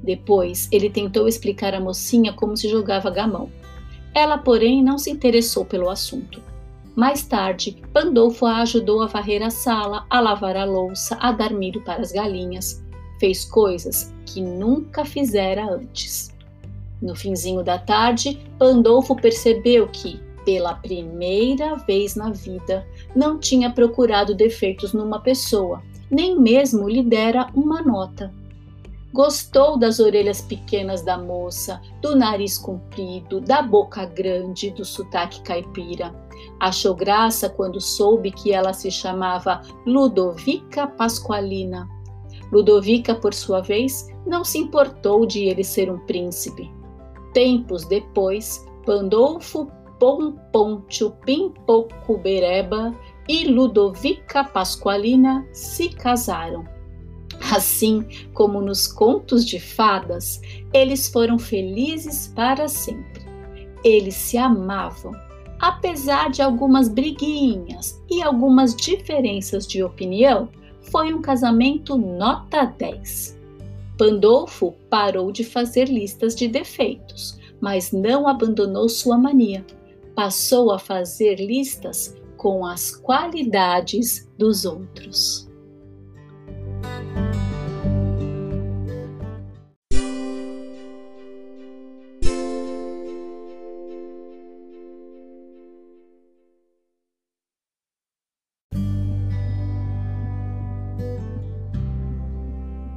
Depois, 0.03 0.69
ele 0.73 0.91
tentou 0.91 1.29
explicar 1.29 1.75
à 1.75 1.81
mocinha 1.81 2.33
como 2.33 2.57
se 2.57 2.69
jogava 2.69 3.11
gamão. 3.11 3.51
Ela, 4.15 4.39
porém, 4.39 4.83
não 4.83 4.99
se 4.99 5.11
interessou 5.11 5.65
pelo 5.65 5.89
assunto. 5.89 6.43
Mais 6.97 7.25
tarde, 7.27 7.83
Pandolfo 7.93 8.47
a 8.47 8.59
ajudou 8.59 9.03
a 9.03 9.07
varrer 9.07 9.43
a 9.43 9.51
sala, 9.51 10.07
a 10.09 10.21
lavar 10.21 10.57
a 10.57 10.65
louça, 10.65 11.17
a 11.21 11.33
dar 11.33 11.53
milho 11.53 11.83
para 11.83 12.01
as 12.01 12.13
galinhas. 12.13 12.85
Fez 13.19 13.45
coisas 13.45 14.15
que 14.25 14.41
nunca 14.41 15.05
fizera 15.05 15.65
antes. 15.67 16.33
No 17.03 17.17
finzinho 17.17 17.65
da 17.65 17.79
tarde, 17.79 18.39
Pandolfo 18.59 19.17
percebeu 19.17 19.89
que, 19.89 20.21
pela 20.45 20.75
primeira 20.75 21.75
vez 21.77 22.15
na 22.15 22.31
vida, 22.31 22.87
não 23.15 23.39
tinha 23.39 23.71
procurado 23.71 24.35
defeitos 24.35 24.93
numa 24.93 25.19
pessoa, 25.19 25.83
nem 26.09 26.39
mesmo 26.39 26.89
lhe 26.89 27.03
dera 27.03 27.51
uma 27.55 27.83
nota. 27.83 28.33
Gostou 29.15 29.79
das 29.79 30.01
orelhas 30.01 30.41
pequenas 30.41 31.01
da 31.01 31.17
moça, 31.17 31.81
do 32.03 32.17
nariz 32.17 32.59
comprido, 32.59 33.41
da 33.41 33.63
boca 33.63 34.05
grande, 34.05 34.73
do 34.73 34.85
sotaque 34.85 35.41
caipira. 35.43 36.13
Achou 36.59 36.97
graça 36.97 37.49
quando 37.49 37.81
soube 37.81 38.33
que 38.33 38.53
ela 38.53 38.73
se 38.73 38.91
chamava 38.91 39.63
Ludovica 39.87 40.89
Pasqualina. 40.89 41.89
Ludovica, 42.51 43.15
por 43.15 43.33
sua 43.33 43.61
vez, 43.61 44.09
não 44.27 44.43
se 44.43 44.59
importou 44.59 45.25
de 45.25 45.45
ele 45.45 45.63
ser 45.63 45.89
um 45.89 46.05
príncipe. 46.07 46.69
Tempos 47.33 47.85
depois, 47.85 48.67
Pandolfo 48.85 49.71
Pompontio 50.01 51.13
Pimpoco 51.25 52.19
Bereba 52.19 52.93
e 53.29 53.45
Ludovica 53.45 54.43
Pasqualina 54.43 55.47
se 55.53 55.89
casaram. 55.89 56.74
Assim 57.51 58.05
como 58.33 58.61
nos 58.61 58.87
contos 58.87 59.45
de 59.45 59.61
fadas, 59.61 60.41
eles 60.73 61.09
foram 61.09 61.39
felizes 61.39 62.33
para 62.35 62.69
sempre. 62.69 63.23
Eles 63.85 64.15
se 64.15 64.39
amavam, 64.39 65.13
apesar 65.61 66.31
de 66.31 66.41
algumas 66.41 66.89
briguinhas 66.89 68.03
e 68.11 68.23
algumas 68.23 68.75
diferenças 68.75 69.67
de 69.67 69.83
opinião, 69.83 70.49
foi 70.91 71.13
um 71.13 71.21
casamento 71.21 71.97
nota 71.99 72.65
10. 72.65 73.39
Pandolfo 73.99 74.75
parou 74.89 75.31
de 75.31 75.45
fazer 75.45 75.89
listas 75.89 76.35
de 76.35 76.49
defeitos, 76.49 77.39
mas 77.61 77.93
não 77.93 78.27
abandonou 78.27 78.89
sua 78.89 79.19
mania. 79.19 79.65
Passou 80.15 80.73
a 80.73 80.79
fazer 80.79 81.37
listas 81.37 82.17
com 82.37 82.65
as 82.65 82.97
qualidades 82.97 84.31
dos 84.39 84.65
outros. 84.65 85.44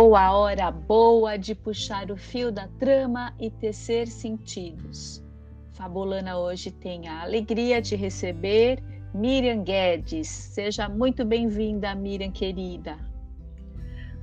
Chegou 0.08 0.16
a 0.16 0.32
hora 0.32 0.72
boa 0.72 1.38
de 1.38 1.54
puxar 1.54 2.10
o 2.12 2.16
fio 2.16 2.50
da 2.50 2.70
trama 2.80 3.34
e 3.38 3.52
tecer 3.52 4.08
sentidos. 4.08 5.22
Fabulana 5.74 6.38
hoje 6.38 6.72
tem 6.72 7.10
a 7.10 7.24
alegria 7.24 7.82
de 7.82 7.94
receber 7.94 8.82
Miriam 9.14 9.66
Guedes. 9.66 10.30
Seja 10.30 10.88
muito 10.88 11.26
bem-vinda, 11.26 11.94
Miriam 11.94 12.32
querida. 12.32 12.96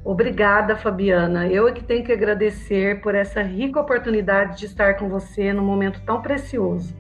Obrigada, 0.03 0.75
Fabiana. 0.75 1.49
Eu 1.49 1.69
é 1.69 1.73
que 1.73 1.85
tenho 1.85 2.03
que 2.03 2.13
agradecer 2.13 3.03
por 3.03 3.15
essa 3.15 3.43
rica 3.43 3.79
oportunidade 3.79 4.61
de 4.61 4.65
estar 4.65 4.95
com 4.95 5.11
você 5.11 5.53
num 5.53 5.67
momento 5.67 6.01
tão 6.07 6.23
precioso. 6.23 6.97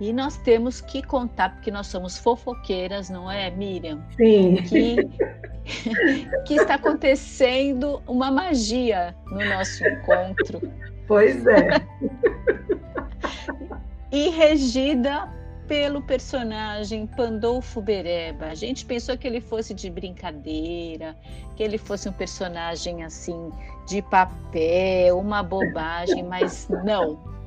E 0.00 0.12
nós 0.12 0.36
temos 0.36 0.80
que 0.80 1.02
contar, 1.02 1.54
porque 1.54 1.70
nós 1.70 1.88
somos 1.88 2.18
fofoqueiras, 2.18 3.10
não 3.10 3.30
é, 3.30 3.50
Miriam? 3.50 4.00
Sim. 4.16 4.56
Que, 4.62 4.96
que 6.46 6.54
está 6.54 6.74
acontecendo 6.74 8.00
uma 8.06 8.30
magia 8.30 9.14
no 9.26 9.44
nosso 9.44 9.84
encontro. 9.84 10.72
Pois 11.08 11.44
é. 11.46 11.68
e 14.12 14.28
regida 14.30 15.28
pelo 15.66 16.00
personagem 16.00 17.06
Pandolfo 17.06 17.80
Bereba. 17.80 18.46
A 18.46 18.54
gente 18.54 18.86
pensou 18.86 19.18
que 19.18 19.26
ele 19.26 19.40
fosse 19.40 19.74
de 19.74 19.90
brincadeira, 19.90 21.16
que 21.56 21.62
ele 21.62 21.76
fosse 21.76 22.08
um 22.08 22.12
personagem 22.12 23.04
assim 23.04 23.50
de 23.86 24.00
papel, 24.00 25.18
uma 25.18 25.42
bobagem, 25.42 26.22
mas 26.22 26.68
não 26.68 27.37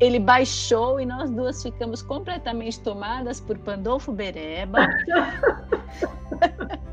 ele 0.00 0.18
baixou 0.18 1.00
e 1.00 1.06
nós 1.06 1.30
duas 1.30 1.62
ficamos 1.62 2.02
completamente 2.02 2.80
tomadas 2.80 3.40
por 3.40 3.58
Pandolfo 3.58 4.12
Bereba. 4.12 4.86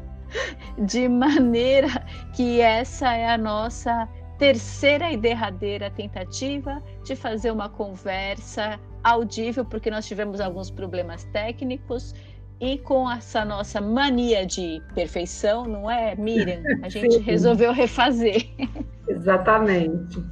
de 0.77 1.08
maneira 1.08 1.88
que 2.34 2.62
essa 2.62 3.13
é 3.13 3.29
a 3.29 3.38
nossa 3.38 4.08
terceira 4.38 5.12
e 5.12 5.17
derradeira 5.17 5.91
tentativa 5.91 6.81
de 7.03 7.15
fazer 7.15 7.51
uma 7.51 7.70
conversa 7.70 8.79
audível, 9.03 9.65
porque 9.65 9.91
nós 9.91 10.08
tivemos 10.08 10.39
alguns 10.39 10.72
problemas 10.72 11.24
técnicos 11.25 12.15
e 12.60 12.77
com 12.77 13.10
essa 13.10 13.43
nossa 13.43 13.81
mania 13.81 14.46
de 14.46 14.81
perfeição, 14.93 15.65
não 15.65 15.89
é, 15.89 16.15
Miriam? 16.15 16.62
A 16.84 16.89
gente 16.89 17.17
resolveu 17.17 17.72
refazer. 17.72 18.48
Exatamente. 19.08 20.24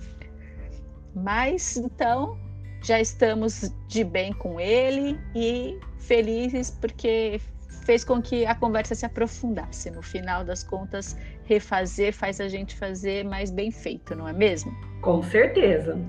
Mas 1.16 1.76
então 1.76 2.38
já 2.82 3.00
estamos 3.00 3.72
de 3.88 4.04
bem 4.04 4.34
com 4.34 4.60
ele 4.60 5.20
e 5.36 5.78
felizes 5.98 6.72
porque 6.72 7.42
fez 7.86 8.04
com 8.04 8.22
que 8.22 8.46
a 8.46 8.54
conversa 8.54 8.94
se 8.94 9.06
aprofundasse. 9.06 9.90
No 9.90 10.02
final 10.02 10.44
das 10.44 10.64
contas, 10.64 11.18
refazer 11.46 12.14
faz 12.14 12.40
a 12.40 12.48
gente 12.48 12.76
fazer 12.76 13.26
mais 13.26 13.50
bem 13.50 13.72
feito, 13.72 14.16
não 14.16 14.28
é 14.28 14.34
mesmo? 14.34 14.72
Com 15.02 15.24
certeza. 15.24 16.00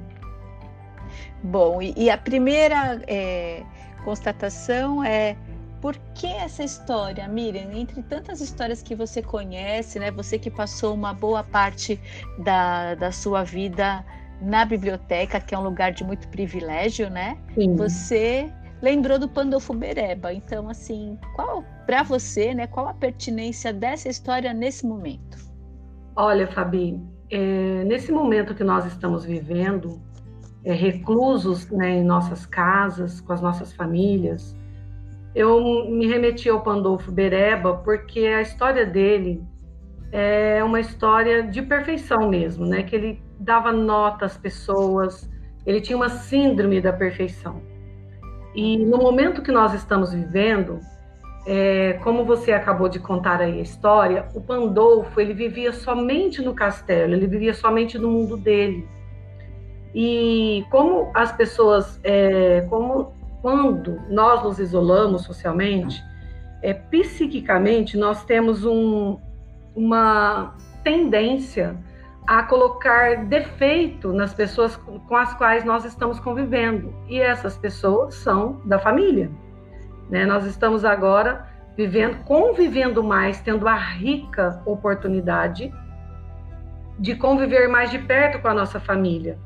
Bom, 1.43 1.81
e, 1.81 1.95
e 1.97 2.11
a 2.11 2.19
primeira 2.19 3.03
é, 3.07 3.63
constatação 4.05 5.03
é 5.03 5.37
por 5.81 5.97
que 6.15 6.27
essa 6.27 6.63
história, 6.63 7.27
Miriam? 7.27 7.73
Entre 7.73 8.03
tantas 8.03 8.43
histórias 8.43 8.83
que 8.83 8.95
você 8.95 9.23
conhece, 9.23 9.99
né? 9.99 10.11
Você 10.11 10.39
que 10.39 10.51
passou 10.51 10.95
uma 10.95 11.15
boa 11.15 11.43
parte 11.43 11.99
da, 12.39 12.95
da 12.95 13.11
sua 13.11 13.43
vida 13.43 14.05
na 14.41 14.65
biblioteca, 14.65 15.41
que 15.41 15.55
é 15.55 15.59
um 15.59 15.63
lugar 15.63 15.93
de 15.93 16.05
muito 16.05 16.29
privilégio, 16.29 17.11
né? 17.11 17.37
Sim. 17.55 17.77
Você 17.77 18.51
lembrou 18.83 19.19
do 19.19 19.29
Pandolfo 19.29 19.75
Bereba. 19.75 20.33
Então, 20.33 20.69
assim, 20.69 21.19
qual 21.35 21.65
para 21.87 22.03
você, 22.03 22.55
né? 22.55 22.67
Qual 22.67 22.89
a 22.89 22.95
pertinência 22.95 23.73
dessa 23.73 24.09
história 24.09 24.53
nesse 24.53 24.87
momento? 24.87 25.39
Olha, 26.17 26.47
Fabi, 26.47 27.01
é, 27.31 27.85
nesse 27.85 28.11
momento 28.11 28.55
que 28.55 28.65
nós 28.65 28.87
estamos 28.87 29.25
vivendo, 29.25 30.01
é, 30.65 30.73
reclusos 30.73 31.71
né, 31.71 31.99
em 31.99 32.05
nossas 32.05 32.45
casas, 32.45 33.21
com 33.21 33.33
as 33.33 33.41
nossas 33.41 33.73
famílias, 33.73 34.57
eu 35.35 35.89
me 35.89 36.07
remeti 36.07 36.49
ao 36.49 36.61
Pandolfo 36.61 37.13
Bereba 37.13 37.77
porque 37.77 38.27
a 38.27 38.43
história 38.43 38.85
dele 38.85 39.43
é 40.11 40.63
uma 40.65 40.81
história 40.81 41.43
de 41.43 41.63
perfeição 41.63 42.29
mesmo, 42.29 42.67
né? 42.67 42.83
Que 42.83 42.97
ele 42.97 43.23
dava 43.41 43.73
nota 43.73 44.27
às 44.27 44.37
pessoas, 44.37 45.29
ele 45.65 45.81
tinha 45.81 45.97
uma 45.97 46.11
síndrome 46.11 46.81
da 46.81 46.93
perfeição. 46.93 47.63
E 48.55 48.77
no 48.77 48.99
momento 48.99 49.43
que 49.43 49.51
nós 49.51 49.73
estamos 49.73 50.13
vivendo, 50.13 50.81
é, 51.47 51.95
como 52.03 52.25
você 52.25 52.53
acabou 52.53 52.89
de 52.89 52.99
contar 52.99 53.41
aí 53.41 53.59
a 53.59 53.63
história, 53.63 54.29
o 54.35 54.41
Pandolfo 54.41 55.21
ele 55.21 55.33
vivia 55.33 55.73
somente 55.73 56.43
no 56.43 56.55
castelo, 56.55 57.15
ele 57.15 57.27
vivia 57.27 57.55
somente 57.55 57.99
no 57.99 58.11
mundo 58.11 58.37
dele. 58.37 58.87
E 59.95 60.65
como 60.71 61.11
as 61.15 61.33
pessoas, 61.33 61.99
é, 62.05 62.67
como 62.69 63.13
quando 63.41 64.01
nós 64.11 64.43
nos 64.43 64.59
isolamos 64.59 65.23
socialmente, 65.23 66.03
é, 66.63 66.75
psiquicamente 66.75 67.97
nós 67.97 68.25
temos 68.25 68.65
um, 68.65 69.19
uma 69.75 70.55
tendência 70.85 71.77
a 72.31 72.45
colocar 72.45 73.25
defeito 73.25 74.13
nas 74.13 74.33
pessoas 74.33 74.77
com 74.77 75.17
as 75.17 75.35
quais 75.35 75.65
nós 75.65 75.85
estamos 75.85 76.21
convivendo. 76.21 76.95
E 77.09 77.21
essas 77.21 77.59
pessoas 77.59 78.15
são 78.15 78.61
da 78.65 78.79
família. 78.79 79.29
Né? 80.09 80.25
Nós 80.25 80.47
estamos 80.47 80.85
agora 80.85 81.45
vivendo, 81.77 82.23
convivendo 82.23 83.03
mais, 83.03 83.41
tendo 83.41 83.67
a 83.67 83.75
rica 83.75 84.63
oportunidade 84.65 85.75
de 87.01 87.17
conviver 87.17 87.67
mais 87.67 87.91
de 87.91 87.99
perto 87.99 88.41
com 88.41 88.47
a 88.47 88.55
nossa 88.55 88.79
família. 88.79 89.37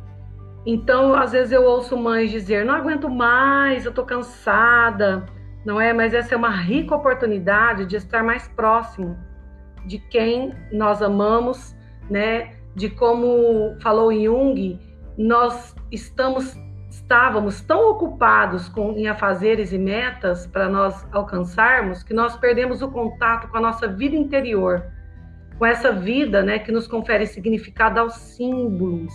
Então, 0.66 1.14
às 1.14 1.33
vezes 1.33 1.53
eu 1.53 1.64
ouço 1.64 1.97
mães 1.97 2.31
dizer: 2.31 2.66
"Não 2.66 2.75
aguento 2.75 3.09
mais, 3.09 3.87
eu 3.87 3.94
tô 3.94 4.05
cansada". 4.05 5.25
Não 5.64 5.81
é? 5.81 5.94
Mas 5.94 6.12
essa 6.12 6.35
é 6.35 6.37
uma 6.37 6.51
rica 6.51 6.94
oportunidade 6.94 7.87
de 7.87 7.97
estar 7.97 8.23
mais 8.23 8.47
próximo 8.47 9.16
de 9.87 9.99
quem 9.99 10.53
nós 10.70 11.01
amamos, 11.01 11.75
né? 12.11 12.54
De 12.74 12.90
como 12.90 13.76
falou 13.80 14.12
Jung, 14.12 14.78
nós 15.16 15.74
estamos 15.90 16.56
estávamos 16.90 17.60
tão 17.60 17.90
ocupados 17.90 18.68
com 18.68 18.92
em 18.92 19.08
afazeres 19.08 19.72
e 19.72 19.78
metas 19.78 20.46
para 20.46 20.68
nós 20.68 21.06
alcançarmos 21.12 22.02
que 22.02 22.14
nós 22.14 22.37
perdemos 22.37 22.82
o 22.82 22.90
contato 22.90 23.48
com 23.48 23.56
a 23.58 23.60
nossa 23.60 23.88
vida 23.88 24.14
interior, 24.14 24.84
com 25.58 25.66
essa 25.66 25.92
vida, 25.92 26.42
né, 26.42 26.60
que 26.60 26.70
nos 26.70 26.87
confere 26.87 27.26
significado 27.26 27.98
aos 27.98 28.14
símbolos 28.14 29.12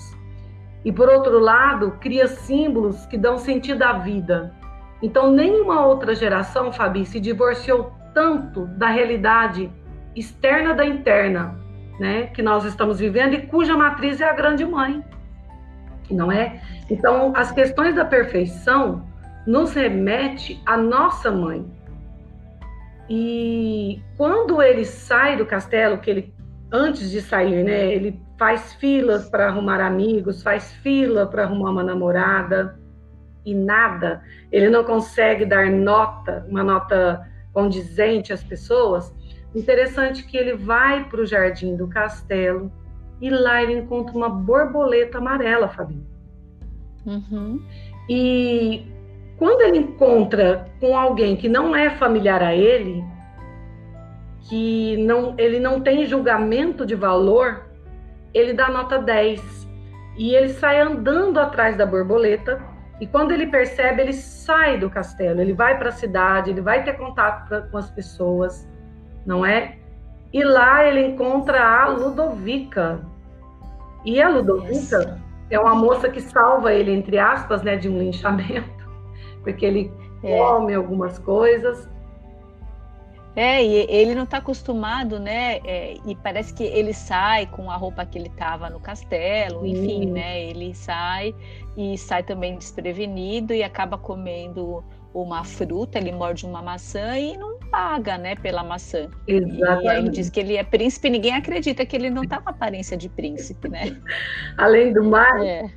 e 0.83 0.91
por 0.91 1.09
outro 1.09 1.39
lado, 1.39 1.97
cria 1.99 2.27
símbolos 2.27 3.05
que 3.05 3.17
dão 3.17 3.37
sentido 3.37 3.83
à 3.83 3.93
vida. 3.93 4.53
Então, 5.01 5.31
nenhuma 5.31 5.85
outra 5.85 6.15
geração, 6.15 6.71
Fabi, 6.71 7.05
se 7.05 7.19
divorciou 7.19 7.91
tanto 8.13 8.65
da 8.65 8.87
realidade 8.87 9.71
externa 10.15 10.73
da 10.73 10.85
interna, 10.85 11.58
né, 11.99 12.27
que 12.27 12.41
nós 12.41 12.63
estamos 12.65 12.99
vivendo 12.99 13.33
e 13.33 13.45
cuja 13.45 13.75
matriz 13.75 14.21
é 14.21 14.29
a 14.29 14.33
grande 14.33 14.65
mãe. 14.65 15.03
Não 16.09 16.31
é? 16.31 16.61
Então, 16.89 17.33
as 17.35 17.51
questões 17.51 17.95
da 17.95 18.05
perfeição 18.05 19.05
nos 19.45 19.73
remete 19.73 20.61
à 20.65 20.75
nossa 20.77 21.29
mãe. 21.29 21.65
E 23.09 24.01
quando 24.17 24.61
ele 24.61 24.85
sai 24.85 25.35
do 25.37 25.45
castelo, 25.45 25.97
que 25.97 26.09
ele 26.09 26.33
antes 26.71 27.09
de 27.09 27.21
sair, 27.21 27.63
né, 27.63 27.91
ele 27.93 28.21
faz 28.37 28.73
filas 28.75 29.29
para 29.29 29.47
arrumar 29.47 29.81
amigos, 29.81 30.43
faz 30.43 30.71
fila 30.83 31.25
para 31.25 31.43
arrumar 31.43 31.71
uma 31.71 31.83
namorada 31.83 32.79
e 33.45 33.53
nada. 33.55 34.21
Ele 34.51 34.69
não 34.69 34.83
consegue 34.83 35.45
dar 35.45 35.69
nota, 35.71 36.45
uma 36.47 36.63
nota 36.63 37.27
condizente 37.51 38.31
às 38.31 38.43
pessoas. 38.43 39.13
Interessante 39.55 40.25
que 40.25 40.37
ele 40.37 40.55
vai 40.55 41.05
para 41.05 41.21
o 41.21 41.25
jardim 41.25 41.75
do 41.75 41.87
castelo 41.87 42.71
e 43.21 43.29
lá 43.29 43.61
ele 43.61 43.73
encontra 43.73 44.15
uma 44.15 44.29
borboleta 44.29 45.17
amarela, 45.17 45.67
Fabinho. 45.67 46.05
Uhum. 47.05 47.61
E 48.07 48.85
quando 49.37 49.61
ele 49.61 49.77
encontra 49.79 50.69
com 50.79 50.97
alguém 50.97 51.35
que 51.35 51.49
não 51.49 51.75
é 51.75 51.89
familiar 51.91 52.41
a 52.43 52.55
ele, 52.55 53.03
que 54.49 54.97
não, 54.97 55.35
ele 55.37 55.59
não 55.59 55.81
tem 55.81 56.05
julgamento 56.05 56.85
de 56.85 56.95
valor, 56.95 57.65
ele 58.33 58.53
dá 58.53 58.69
nota 58.69 58.99
10. 58.99 59.67
E 60.17 60.35
ele 60.35 60.49
sai 60.49 60.81
andando 60.81 61.39
atrás 61.39 61.77
da 61.77 61.85
borboleta. 61.85 62.61
E 62.99 63.07
quando 63.07 63.31
ele 63.31 63.47
percebe, 63.47 64.01
ele 64.01 64.13
sai 64.13 64.77
do 64.77 64.89
castelo, 64.89 65.39
ele 65.39 65.53
vai 65.53 65.77
para 65.77 65.87
a 65.87 65.93
cidade, 65.93 66.49
ele 66.49 66.59
vai 66.59 66.83
ter 66.83 66.97
contato 66.97 67.47
pra, 67.47 67.61
com 67.61 67.77
as 67.77 67.89
pessoas, 67.89 68.67
não 69.25 69.45
é? 69.45 69.77
E 70.31 70.43
lá 70.43 70.85
ele 70.85 71.07
encontra 71.07 71.61
a 71.61 71.87
Ludovica. 71.87 73.01
E 74.05 74.21
a 74.21 74.29
Ludovica 74.29 75.19
é 75.49 75.59
uma 75.59 75.75
moça 75.75 76.09
que 76.09 76.21
salva 76.21 76.73
ele, 76.73 76.91
entre 76.91 77.17
aspas, 77.17 77.63
né, 77.63 77.75
de 77.75 77.89
um 77.89 77.97
linchamento, 77.97 78.89
porque 79.43 79.65
ele 79.65 79.91
é. 80.23 80.37
come 80.37 80.73
algumas 80.73 81.17
coisas. 81.17 81.89
É, 83.35 83.63
e 83.63 83.85
ele 83.89 84.15
não 84.15 84.23
está 84.23 84.37
acostumado, 84.37 85.19
né? 85.19 85.59
É, 85.63 85.97
e 86.05 86.15
parece 86.15 86.53
que 86.53 86.63
ele 86.63 86.93
sai 86.93 87.45
com 87.45 87.69
a 87.71 87.75
roupa 87.75 88.05
que 88.05 88.17
ele 88.17 88.27
estava 88.27 88.69
no 88.69 88.79
castelo, 88.79 89.65
enfim, 89.65 90.07
né? 90.07 90.43
Ele 90.43 90.73
sai 90.73 91.33
e 91.77 91.97
sai 91.97 92.23
também 92.23 92.57
desprevenido 92.57 93.53
e 93.53 93.63
acaba 93.63 93.97
comendo 93.97 94.83
uma 95.13 95.43
fruta, 95.43 95.97
ele 95.97 96.11
morde 96.11 96.45
uma 96.45 96.61
maçã 96.61 97.17
e 97.17 97.37
não 97.37 97.59
paga, 97.59 98.17
né, 98.17 98.35
pela 98.35 98.63
maçã. 98.63 99.07
Exatamente. 99.27 99.85
E 99.85 99.89
aí 99.89 99.97
ele 99.99 100.09
diz 100.09 100.29
que 100.29 100.39
ele 100.39 100.57
é 100.57 100.63
príncipe, 100.63 101.07
e 101.07 101.11
ninguém 101.11 101.33
acredita 101.33 101.85
que 101.85 101.95
ele 101.95 102.09
não 102.09 102.23
tá 102.23 102.39
com 102.41 102.49
aparência 102.49 102.97
de 102.97 103.09
príncipe, 103.09 103.69
né? 103.69 103.95
Além 104.57 104.93
do 104.93 105.03
mais, 105.03 105.43
é. 105.43 105.69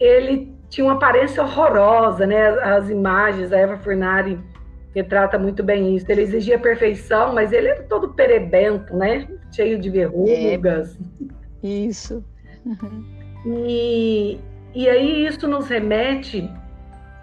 ele 0.00 0.54
tinha 0.68 0.86
uma 0.86 0.94
aparência 0.94 1.42
horrorosa, 1.42 2.26
né? 2.26 2.48
As 2.60 2.88
imagens, 2.88 3.52
a 3.52 3.58
Eva 3.58 3.78
Furnari 3.78 4.38
retrata 4.94 5.38
muito 5.38 5.62
bem 5.62 5.96
isso. 5.96 6.10
Ele 6.10 6.22
exigia 6.22 6.58
perfeição, 6.58 7.34
mas 7.34 7.52
ele 7.52 7.68
era 7.68 7.82
todo 7.84 8.14
perebento, 8.14 8.94
né? 8.96 9.28
Cheio 9.54 9.78
de 9.78 9.90
verrugas. 9.90 10.98
É, 11.62 11.66
isso. 11.66 12.24
E, 13.46 14.38
e 14.74 14.88
aí 14.88 15.26
isso 15.26 15.46
nos 15.48 15.68
remete, 15.68 16.48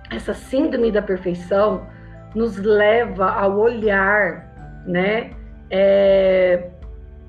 essa 0.09 0.33
síndrome 0.33 0.91
da 0.91 1.01
perfeição, 1.01 1.87
nos 2.35 2.57
leva 2.57 3.29
ao 3.31 3.57
olhar, 3.57 4.83
né? 4.85 5.31
É, 5.69 6.69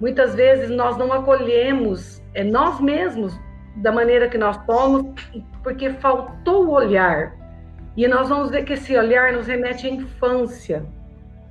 muitas 0.01 0.35
vezes 0.35 0.71
nós 0.71 0.97
não 0.97 1.12
acolhemos 1.12 2.23
é, 2.35 2.43
nós 2.43 2.81
mesmos 2.81 3.38
da 3.77 3.93
maneira 3.93 4.29
que 4.29 4.38
nós 4.38 4.59
somos, 4.66 5.07
porque 5.62 5.90
faltou 5.90 6.66
o 6.66 6.71
olhar, 6.73 7.35
e 7.97 8.07
nós 8.07 8.29
vamos 8.29 8.51
ver 8.51 8.64
que 8.64 8.75
esse 8.75 8.97
olhar 8.97 9.33
nos 9.33 9.47
remete 9.47 9.87
à 9.87 9.90
infância, 9.90 10.85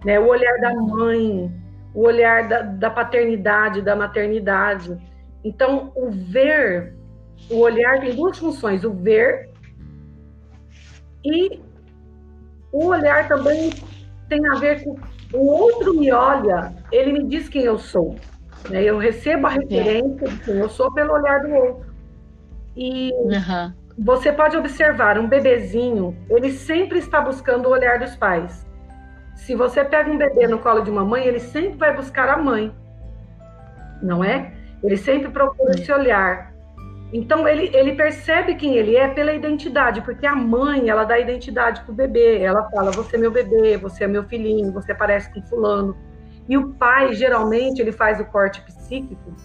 né? 0.05 0.19
O 0.19 0.27
olhar 0.27 0.59
da 0.59 0.73
mãe, 0.73 1.51
o 1.93 2.01
olhar 2.01 2.47
da, 2.47 2.61
da 2.61 2.89
paternidade, 2.89 3.81
da 3.81 3.95
maternidade. 3.95 4.97
Então, 5.43 5.91
o 5.95 6.09
ver, 6.09 6.95
o 7.49 7.59
olhar 7.59 7.99
tem 7.99 8.15
duas 8.15 8.37
funções: 8.37 8.83
o 8.83 8.91
ver 8.91 9.49
e 11.23 11.59
o 12.71 12.87
olhar 12.87 13.27
também 13.27 13.71
tem 14.27 14.45
a 14.47 14.55
ver 14.55 14.83
com 14.83 14.95
o 15.33 15.45
outro 15.45 15.93
me 15.93 16.11
olha, 16.11 16.73
ele 16.91 17.13
me 17.13 17.23
diz 17.23 17.47
quem 17.47 17.63
eu 17.63 17.77
sou. 17.77 18.15
Né? 18.69 18.83
Eu 18.83 18.97
recebo 18.97 19.47
a 19.47 19.51
referência 19.51 20.27
de 20.27 20.39
quem 20.39 20.55
eu 20.55 20.69
sou 20.69 20.91
pelo 20.93 21.13
olhar 21.13 21.41
do 21.41 21.53
outro. 21.53 21.89
E 22.75 23.11
uhum. 23.13 23.73
você 23.97 24.31
pode 24.31 24.57
observar 24.57 25.19
um 25.19 25.27
bebezinho, 25.27 26.15
ele 26.29 26.51
sempre 26.51 26.99
está 26.99 27.21
buscando 27.21 27.67
o 27.67 27.71
olhar 27.71 27.99
dos 27.99 28.15
pais. 28.15 28.65
Se 29.35 29.55
você 29.55 29.83
pega 29.83 30.09
um 30.09 30.17
bebê 30.17 30.47
no 30.47 30.59
colo 30.59 30.81
de 30.81 30.89
uma 30.89 31.03
mãe, 31.03 31.25
ele 31.25 31.39
sempre 31.39 31.77
vai 31.77 31.95
buscar 31.95 32.29
a 32.29 32.37
mãe, 32.37 32.73
não 34.01 34.23
é? 34.23 34.53
Ele 34.83 34.97
sempre 34.97 35.29
procura 35.29 35.71
esse 35.71 35.91
olhar. 35.91 36.48
Então 37.11 37.47
ele, 37.47 37.71
ele 37.75 37.93
percebe 37.93 38.55
quem 38.55 38.75
ele 38.75 38.95
é 38.95 39.07
pela 39.07 39.33
identidade, 39.33 40.01
porque 40.01 40.27
a 40.27 40.35
mãe 40.35 40.89
ela 40.89 41.03
dá 41.03 41.17
identidade 41.17 41.81
para 41.81 41.91
o 41.91 41.95
bebê. 41.95 42.39
Ela 42.41 42.69
fala: 42.69 42.91
você 42.91 43.15
é 43.15 43.19
meu 43.19 43.31
bebê, 43.31 43.77
você 43.77 44.03
é 44.03 44.07
meu 44.07 44.23
filhinho, 44.23 44.71
você 44.71 44.93
parece 44.93 45.33
com 45.33 45.41
fulano. 45.43 45.97
E 46.47 46.57
o 46.57 46.73
pai 46.73 47.13
geralmente 47.13 47.81
ele 47.81 47.91
faz 47.91 48.19
o 48.19 48.25
corte 48.25 48.61
psíquico, 48.61 49.35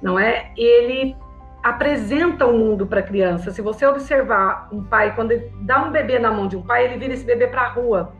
não 0.00 0.18
é? 0.18 0.52
Ele 0.56 1.16
apresenta 1.62 2.46
o 2.46 2.56
mundo 2.56 2.86
para 2.86 3.00
a 3.00 3.02
criança. 3.02 3.50
Se 3.50 3.60
você 3.60 3.86
observar 3.86 4.68
um 4.72 4.82
pai 4.84 5.14
quando 5.14 5.32
ele 5.32 5.52
dá 5.62 5.82
um 5.84 5.90
bebê 5.90 6.18
na 6.18 6.30
mão 6.30 6.46
de 6.46 6.56
um 6.56 6.62
pai, 6.62 6.84
ele 6.84 6.98
vira 6.98 7.12
esse 7.12 7.24
bebê 7.24 7.48
para 7.48 7.62
a 7.62 7.68
rua 7.72 8.12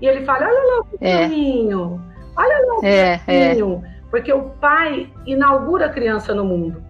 e 0.00 0.06
ele 0.06 0.24
fala: 0.24 0.46
olha 0.46 0.54
lá 0.54 0.80
o 0.80 0.84
pequenininho, 0.84 2.02
é. 2.36 2.40
olha 2.40 2.66
lá 2.66 2.78
o 2.78 2.84
é, 2.84 3.18
pequenininho, 3.18 3.82
é. 3.84 4.00
porque 4.10 4.32
o 4.32 4.50
pai 4.50 5.12
inaugura 5.26 5.86
a 5.86 5.90
criança 5.90 6.34
no 6.34 6.44
mundo. 6.44 6.87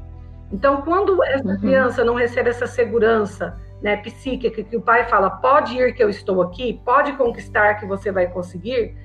Então, 0.53 0.83
quando 0.83 1.23
essa 1.25 1.49
uhum. 1.49 1.59
criança 1.59 2.05
não 2.05 2.15
recebe 2.15 2.51
essa 2.51 2.67
segurança 2.67 3.57
né, 3.83 3.97
psíquica, 3.97 4.63
que 4.63 4.77
o 4.77 4.81
pai 4.81 5.05
fala, 5.05 5.31
pode 5.31 5.77
ir 5.77 5.95
que 5.95 6.03
eu 6.03 6.09
estou 6.09 6.43
aqui, 6.43 6.81
pode 6.85 7.13
conquistar 7.13 7.75
que 7.75 7.87
você 7.87 8.11
vai 8.11 8.27
conseguir, 8.27 8.97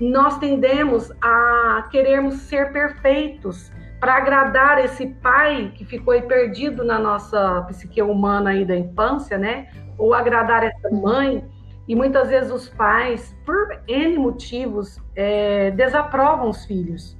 nós 0.00 0.38
tendemos 0.38 1.12
a 1.20 1.86
querermos 1.90 2.34
ser 2.42 2.72
perfeitos 2.72 3.72
para 4.00 4.16
agradar 4.16 4.84
esse 4.84 5.06
pai 5.06 5.72
que 5.74 5.84
ficou 5.84 6.12
aí 6.12 6.22
perdido 6.22 6.84
na 6.84 6.98
nossa 6.98 7.62
psique 7.68 8.02
humana 8.02 8.50
aí 8.50 8.64
da 8.64 8.76
infância, 8.76 9.38
né? 9.38 9.68
Ou 9.96 10.12
agradar 10.12 10.62
essa 10.62 10.90
mãe. 10.90 11.44
E 11.86 11.94
muitas 11.94 12.28
vezes 12.28 12.50
os 12.50 12.68
pais, 12.68 13.36
por 13.46 13.78
N 13.86 14.18
motivos, 14.18 15.00
é, 15.14 15.70
desaprovam 15.70 16.50
os 16.50 16.64
filhos, 16.64 17.16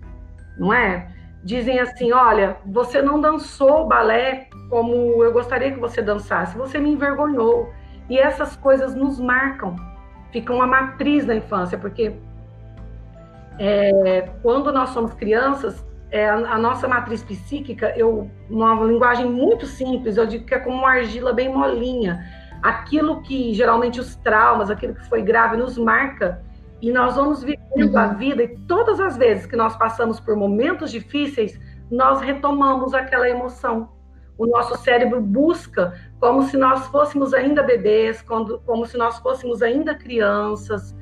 não 0.58 0.72
é? 0.72 1.08
Dizem 1.44 1.78
assim: 1.78 2.12
olha, 2.12 2.57
você 2.66 3.02
não 3.02 3.20
dançou 3.20 3.87
balé 3.87 4.48
como 4.70 5.22
eu 5.22 5.33
gostaria 5.33 5.70
que 5.70 5.78
você 5.78 6.00
dançasse, 6.02 6.57
você 6.57 6.78
me 6.78 6.90
envergonhou. 6.90 7.70
E 8.09 8.18
essas 8.18 8.57
coisas 8.57 8.94
nos 8.94 9.20
marcam, 9.20 9.76
ficam 10.33 10.57
uma 10.57 10.66
matriz 10.66 11.24
da 11.24 11.35
infância, 11.35 11.78
porque 11.78 12.14
é, 13.59 14.28
quando 14.42 14.72
nós 14.72 14.90
somos 14.90 15.14
crianças, 15.14 15.85
é, 16.11 16.28
a, 16.28 16.35
a, 16.35 16.59
nossa 16.59 16.87
matriz 16.88 17.22
psíquica, 17.22 17.94
eu, 17.96 18.30
uma 18.50 18.74
linguagem 18.85 19.26
muito 19.26 19.66
simples, 19.66 20.16
eu 20.16 20.26
digo 20.26 20.44
que 20.44 20.54
é 20.54 20.59
como 20.59 20.78
uma 20.78 20.90
argila 20.90 21.33
bem 21.33 21.48
molinha. 21.48 22.24
Aquilo 22.62 23.22
que 23.22 23.52
geralmente 23.52 24.00
os 24.00 24.16
traumas, 24.16 24.70
aquilo 24.70 24.94
que 24.94 25.04
foi 25.09 25.22
grave, 25.22 25.57
nos 25.57 25.76
marca 25.76 26.42
e 26.85 26.92
nós 26.92 27.16
vamos 27.16 27.42
vivendo 27.42 27.92
uhum. 27.92 27.99
a 27.99 28.09
vida 28.09 28.42
e 28.42 28.59
todas 28.68 29.01
as 29.01 29.16
vezes 29.16 29.47
que 29.47 29.57
nós 29.57 29.75
passamos 29.75 30.20
por 30.20 30.37
momentos 30.37 30.90
difíceis, 30.90 31.59
nós 31.90 32.20
retomamos 32.20 32.92
aquela 32.92 33.27
emoção. 33.27 33.88
O 34.37 34.47
nosso 34.47 34.77
cérebro 34.77 35.18
busca 35.18 35.99
como 36.20 36.42
se 36.42 36.59
nós 36.59 36.87
fôssemos 36.88 37.33
ainda 37.33 37.62
bebês, 37.62 38.20
como, 38.20 38.59
como 38.66 38.85
se 38.85 38.99
nós 38.99 39.18
fôssemos 39.20 39.62
ainda 39.62 39.94
crianças. 39.94 40.94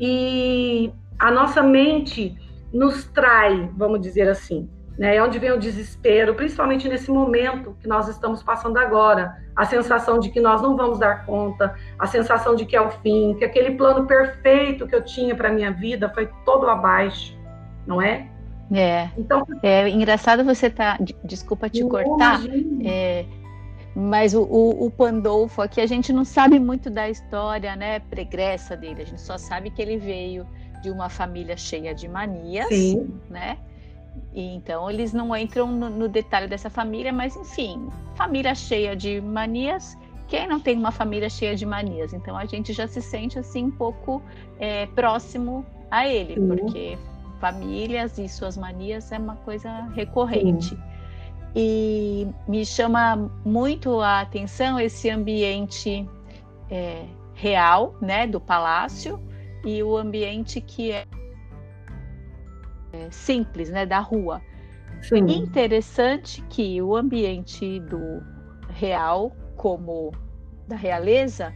E 0.00 0.90
a 1.18 1.30
nossa 1.30 1.62
mente 1.62 2.34
nos 2.72 3.04
trai, 3.04 3.70
vamos 3.76 4.00
dizer 4.00 4.26
assim. 4.26 4.70
Né? 5.00 5.16
É 5.16 5.22
onde 5.22 5.38
vem 5.38 5.50
o 5.50 5.58
desespero, 5.58 6.34
principalmente 6.34 6.86
nesse 6.86 7.10
momento 7.10 7.74
que 7.80 7.88
nós 7.88 8.06
estamos 8.06 8.42
passando 8.42 8.76
agora. 8.76 9.34
A 9.56 9.64
sensação 9.64 10.20
de 10.20 10.28
que 10.28 10.42
nós 10.42 10.60
não 10.60 10.76
vamos 10.76 10.98
dar 10.98 11.24
conta, 11.24 11.74
a 11.98 12.06
sensação 12.06 12.54
de 12.54 12.66
que 12.66 12.76
é 12.76 12.80
o 12.82 12.90
fim, 12.90 13.34
que 13.38 13.42
aquele 13.42 13.76
plano 13.76 14.06
perfeito 14.06 14.86
que 14.86 14.94
eu 14.94 15.02
tinha 15.02 15.34
para 15.34 15.50
minha 15.50 15.72
vida 15.72 16.10
foi 16.10 16.28
todo 16.44 16.68
abaixo, 16.68 17.34
não 17.86 18.02
é? 18.02 18.28
É. 18.70 19.08
Então, 19.16 19.42
é 19.62 19.88
engraçado 19.88 20.44
você 20.44 20.68
tá. 20.68 20.98
Desculpa 21.24 21.70
te 21.70 21.82
cortar. 21.82 22.38
É, 22.84 23.24
mas 23.96 24.34
o, 24.34 24.42
o, 24.42 24.84
o, 24.84 24.90
Pandolfo 24.90 25.62
aqui 25.62 25.80
a 25.80 25.86
gente 25.86 26.12
não 26.12 26.26
sabe 26.26 26.60
muito 26.60 26.90
da 26.90 27.08
história, 27.08 27.74
né, 27.74 28.00
pregressa 28.00 28.76
dele. 28.76 29.00
A 29.00 29.06
gente 29.06 29.22
só 29.22 29.38
sabe 29.38 29.70
que 29.70 29.80
ele 29.80 29.96
veio 29.96 30.46
de 30.82 30.90
uma 30.90 31.08
família 31.08 31.56
cheia 31.56 31.94
de 31.94 32.06
manias, 32.06 32.68
Sim. 32.68 33.18
né? 33.30 33.56
E, 34.32 34.54
então 34.54 34.88
eles 34.90 35.12
não 35.12 35.36
entram 35.36 35.66
no, 35.66 35.90
no, 35.90 36.08
detalhe 36.08 36.46
dessa 36.46 36.70
família, 36.70 37.12
mas 37.12 37.36
enfim, 37.36 37.88
família 38.14 38.54
cheia 38.54 38.94
de 38.94 39.20
manias. 39.20 39.96
Quem 40.28 40.46
não 40.46 40.60
tem 40.60 40.76
uma 40.76 40.92
família 40.92 41.28
cheia 41.28 41.56
de 41.56 41.66
manias? 41.66 42.12
Então 42.12 42.36
a 42.36 42.44
gente 42.44 42.72
já 42.72 42.86
se 42.86 43.02
sente 43.02 43.38
assim 43.38 43.64
um 43.64 43.70
pouco 43.70 44.22
é, 44.58 44.86
próximo 44.86 45.66
a 45.90 46.06
ele, 46.06 46.34
Sim. 46.34 46.46
porque 46.46 46.98
famílias 47.40 48.18
e 48.18 48.28
suas 48.28 48.56
manias 48.56 49.10
é 49.10 49.18
uma 49.18 49.36
coisa 49.36 49.88
recorrente. 49.94 50.68
Sim. 50.68 50.90
E 51.54 52.28
me 52.46 52.64
chama 52.64 53.16
muito 53.44 54.00
a 54.00 54.20
atenção 54.20 54.78
esse 54.78 55.10
ambiente 55.10 56.08
é, 56.70 57.04
real, 57.34 57.96
né, 58.00 58.26
do 58.26 58.40
palácio 58.40 59.20
e 59.64 59.82
o 59.82 59.96
ambiente 59.96 60.60
que 60.60 60.92
é 60.92 61.06
simples, 63.10 63.70
né, 63.70 63.86
da 63.86 63.98
rua. 63.98 64.40
Sim. 65.02 65.26
Interessante 65.30 66.42
que 66.48 66.80
o 66.82 66.96
ambiente 66.96 67.80
do 67.80 68.22
real, 68.68 69.32
como 69.56 70.12
da 70.68 70.76
realeza, 70.76 71.54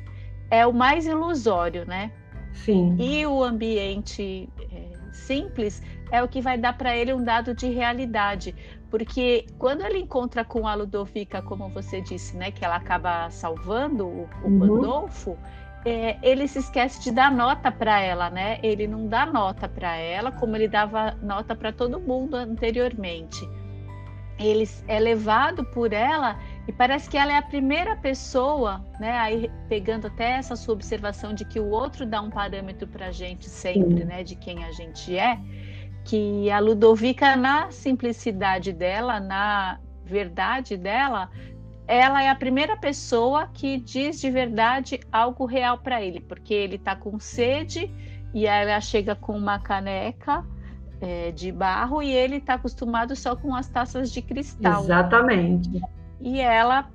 é 0.50 0.66
o 0.66 0.72
mais 0.72 1.06
ilusório, 1.06 1.86
né? 1.86 2.10
Sim. 2.52 2.96
E 2.98 3.26
o 3.26 3.42
ambiente 3.42 4.48
é, 4.72 5.12
simples 5.12 5.82
é 6.10 6.22
o 6.22 6.28
que 6.28 6.40
vai 6.40 6.56
dar 6.56 6.76
para 6.76 6.96
ele 6.96 7.12
um 7.12 7.22
dado 7.22 7.54
de 7.54 7.68
realidade, 7.68 8.54
porque 8.90 9.46
quando 9.58 9.84
ele 9.84 9.98
encontra 9.98 10.44
com 10.44 10.68
a 10.68 10.74
Ludovica, 10.74 11.42
como 11.42 11.68
você 11.68 12.00
disse, 12.00 12.36
né, 12.36 12.52
que 12.52 12.64
ela 12.64 12.76
acaba 12.76 13.28
salvando 13.30 14.06
o, 14.06 14.28
o 14.44 14.48
uhum. 14.48 14.58
Pandolfo, 14.60 15.36
é, 15.84 16.16
ele 16.22 16.48
se 16.48 16.58
esquece 16.58 17.02
de 17.02 17.10
dar 17.10 17.30
nota 17.30 17.70
para 17.70 18.00
ela, 18.00 18.30
né? 18.30 18.58
Ele 18.62 18.86
não 18.86 19.06
dá 19.06 19.26
nota 19.26 19.68
para 19.68 19.96
ela, 19.96 20.32
como 20.32 20.56
ele 20.56 20.66
dava 20.66 21.12
nota 21.22 21.54
para 21.54 21.72
todo 21.72 22.00
mundo 22.00 22.34
anteriormente. 22.36 23.46
Ele 24.38 24.68
é 24.88 24.98
levado 24.98 25.64
por 25.66 25.92
ela 25.92 26.38
e 26.66 26.72
parece 26.72 27.08
que 27.08 27.16
ela 27.16 27.32
é 27.32 27.36
a 27.36 27.42
primeira 27.42 27.94
pessoa, 27.96 28.84
né? 28.98 29.12
Aí 29.18 29.50
pegando 29.68 30.06
até 30.06 30.32
essa 30.32 30.56
sua 30.56 30.74
observação 30.74 31.34
de 31.34 31.44
que 31.44 31.60
o 31.60 31.68
outro 31.68 32.06
dá 32.06 32.20
um 32.20 32.30
parâmetro 32.30 32.88
para 32.88 33.08
a 33.08 33.12
gente 33.12 33.48
sempre, 33.48 33.98
Sim. 33.98 34.04
né? 34.04 34.24
De 34.24 34.34
quem 34.34 34.64
a 34.64 34.72
gente 34.72 35.16
é, 35.16 35.38
que 36.04 36.50
a 36.50 36.58
Ludovica 36.58 37.36
na 37.36 37.70
simplicidade 37.70 38.72
dela, 38.72 39.20
na 39.20 39.78
verdade 40.04 40.76
dela, 40.76 41.30
ela 41.86 42.22
é 42.22 42.30
a 42.30 42.34
primeira 42.34 42.76
pessoa 42.76 43.48
que 43.52 43.78
diz 43.78 44.20
de 44.20 44.30
verdade 44.30 45.00
algo 45.12 45.44
real 45.44 45.78
para 45.78 46.02
ele, 46.02 46.20
porque 46.20 46.54
ele 46.54 46.76
está 46.76 46.96
com 46.96 47.18
sede 47.18 47.90
e 48.32 48.46
ela 48.46 48.80
chega 48.80 49.14
com 49.14 49.36
uma 49.36 49.58
caneca 49.58 50.44
é, 51.00 51.30
de 51.30 51.52
barro 51.52 52.02
e 52.02 52.10
ele 52.10 52.36
está 52.36 52.54
acostumado 52.54 53.14
só 53.14 53.36
com 53.36 53.54
as 53.54 53.68
taças 53.68 54.10
de 54.10 54.22
cristal. 54.22 54.82
Exatamente. 54.82 55.82
E 56.20 56.40
ela, 56.40 56.88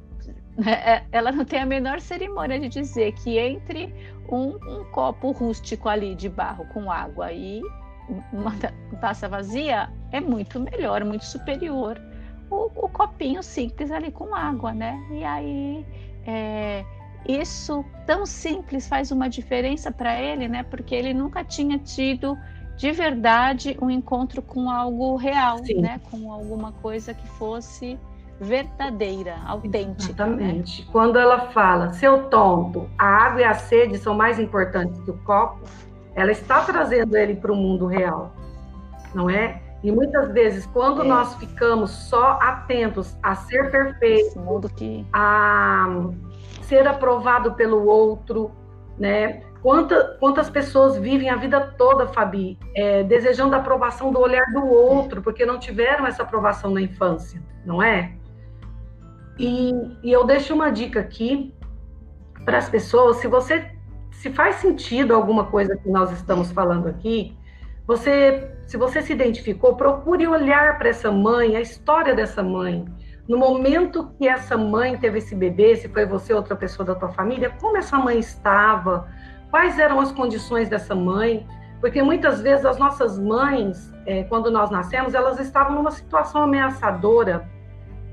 é, 0.65 1.03
ela 1.11 1.31
não 1.31 1.45
tem 1.45 1.59
a 1.59 1.65
menor 1.65 2.01
cerimônia 2.01 2.59
de 2.59 2.67
dizer 2.67 3.11
que 3.13 3.37
entre 3.37 3.93
um, 4.27 4.55
um 4.55 4.83
copo 4.91 5.31
rústico 5.31 5.87
ali 5.87 6.15
de 6.15 6.29
barro 6.29 6.65
com 6.73 6.91
água 6.91 7.31
e 7.31 7.61
uma 8.33 8.55
taça 8.99 9.29
vazia 9.29 9.87
é 10.11 10.19
muito 10.19 10.59
melhor, 10.59 11.05
muito 11.05 11.25
superior 11.25 12.01
o, 12.49 12.69
o 12.75 12.89
copinho 12.89 13.41
simples 13.43 13.91
ali 13.91 14.11
com 14.11 14.33
água, 14.35 14.73
né? 14.73 14.99
E 15.11 15.23
aí 15.23 15.85
é, 16.25 16.83
isso 17.27 17.83
tão 18.05 18.25
simples 18.25 18.87
faz 18.87 19.11
uma 19.11 19.29
diferença 19.29 19.91
para 19.91 20.19
ele, 20.19 20.47
né? 20.47 20.63
Porque 20.63 20.95
ele 20.95 21.13
nunca 21.13 21.43
tinha 21.43 21.77
tido 21.77 22.37
de 22.77 22.91
verdade 22.91 23.77
um 23.81 23.89
encontro 23.89 24.41
com 24.41 24.69
algo 24.69 25.15
real, 25.15 25.57
Sim. 25.65 25.81
né? 25.81 25.99
Com 26.09 26.31
alguma 26.31 26.71
coisa 26.71 27.13
que 27.13 27.27
fosse 27.27 27.99
verdadeira, 28.39 29.35
autêntica. 29.45 30.25
Né? 30.25 30.33
Exatamente. 30.33 30.81
Né? 30.81 30.87
Quando 30.91 31.19
ela 31.19 31.49
fala, 31.51 31.91
seu 31.93 32.29
tonto, 32.29 32.89
a 32.97 33.05
água 33.05 33.41
e 33.41 33.43
a 33.43 33.53
sede 33.53 33.97
são 33.97 34.15
mais 34.15 34.39
importantes 34.39 34.97
que 35.01 35.11
o 35.11 35.17
copo, 35.19 35.59
ela 36.15 36.31
está 36.31 36.61
trazendo 36.63 37.17
ele 37.17 37.35
para 37.35 37.51
o 37.51 37.55
mundo 37.55 37.85
real. 37.85 38.33
não 39.13 39.29
é? 39.29 39.61
E 39.83 39.91
muitas 39.91 40.31
vezes, 40.31 40.65
quando 40.65 41.03
é. 41.03 41.07
nós 41.07 41.35
ficamos 41.35 41.91
só 41.91 42.39
atentos 42.41 43.17
a 43.23 43.35
ser 43.35 43.71
perfeito, 43.71 44.39
que... 44.75 45.05
a 45.13 45.87
ser 46.63 46.87
aprovado 46.87 47.53
pelo 47.53 47.85
outro, 47.85 48.51
né? 48.97 49.41
Quanta, 49.61 50.17
quantas 50.19 50.49
pessoas 50.49 50.97
vivem 50.97 51.29
a 51.29 51.35
vida 51.35 51.59
toda, 51.77 52.07
Fabi, 52.07 52.57
é, 52.75 53.03
desejando 53.03 53.55
a 53.55 53.59
aprovação 53.59 54.11
do 54.11 54.19
olhar 54.19 54.45
do 54.53 54.65
outro, 54.65 55.21
porque 55.21 55.45
não 55.45 55.59
tiveram 55.59 56.07
essa 56.07 56.23
aprovação 56.23 56.71
na 56.71 56.81
infância, 56.81 57.41
não 57.65 57.83
é? 57.83 58.13
E, 59.37 59.71
e 60.03 60.11
eu 60.11 60.25
deixo 60.25 60.53
uma 60.53 60.69
dica 60.69 60.99
aqui 60.99 61.53
para 62.45 62.57
as 62.57 62.69
pessoas: 62.69 63.17
se 63.17 63.27
você 63.27 63.71
se 64.11 64.29
faz 64.29 64.57
sentido 64.57 65.13
alguma 65.13 65.45
coisa 65.45 65.77
que 65.77 65.89
nós 65.89 66.11
estamos 66.11 66.51
falando 66.51 66.87
aqui, 66.87 67.37
você, 67.89 68.51
se 68.67 68.77
você 68.77 69.01
se 69.01 69.11
identificou, 69.11 69.75
procure 69.75 70.27
olhar 70.27 70.77
para 70.77 70.89
essa 70.89 71.11
mãe, 71.11 71.55
a 71.55 71.59
história 71.59 72.13
dessa 72.13 72.43
mãe. 72.43 72.85
No 73.27 73.35
momento 73.35 74.11
que 74.15 74.27
essa 74.27 74.55
mãe 74.55 74.95
teve 74.95 75.17
esse 75.17 75.33
bebê, 75.33 75.75
se 75.75 75.89
foi 75.89 76.05
você 76.05 76.31
ou 76.31 76.37
outra 76.37 76.55
pessoa 76.55 76.85
da 76.85 76.93
tua 76.93 77.09
família, 77.09 77.51
como 77.59 77.77
essa 77.77 77.97
mãe 77.97 78.19
estava, 78.19 79.07
quais 79.49 79.79
eram 79.79 79.99
as 79.99 80.11
condições 80.11 80.69
dessa 80.69 80.93
mãe, 80.93 81.47
porque 81.81 82.03
muitas 82.03 82.41
vezes 82.41 82.63
as 82.63 82.77
nossas 82.77 83.17
mães, 83.17 83.91
é, 84.05 84.21
quando 84.25 84.51
nós 84.51 84.69
nascemos, 84.69 85.15
elas 85.15 85.39
estavam 85.39 85.73
numa 85.73 85.89
situação 85.89 86.43
ameaçadora. 86.43 87.49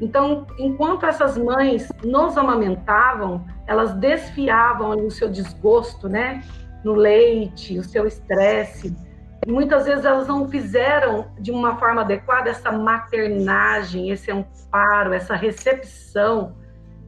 Então, 0.01 0.47
enquanto 0.59 1.05
essas 1.05 1.37
mães 1.37 1.93
nos 2.03 2.39
amamentavam, 2.39 3.45
elas 3.67 3.93
desfiavam 3.93 5.05
o 5.05 5.11
seu 5.11 5.29
desgosto, 5.29 6.09
né, 6.09 6.43
no 6.83 6.95
leite, 6.95 7.79
o 7.79 7.85
seu 7.85 8.07
estresse. 8.07 8.97
Muitas 9.47 9.87
vezes 9.87 10.05
elas 10.05 10.27
não 10.27 10.49
fizeram 10.49 11.27
de 11.39 11.53
uma 11.53 11.77
forma 11.77 12.01
adequada 12.01 12.51
essa 12.51 12.73
maternagem, 12.73 14.11
esse 14.11 14.31
amparo, 14.31 15.13
essa 15.13 15.37
recepção 15.37 16.57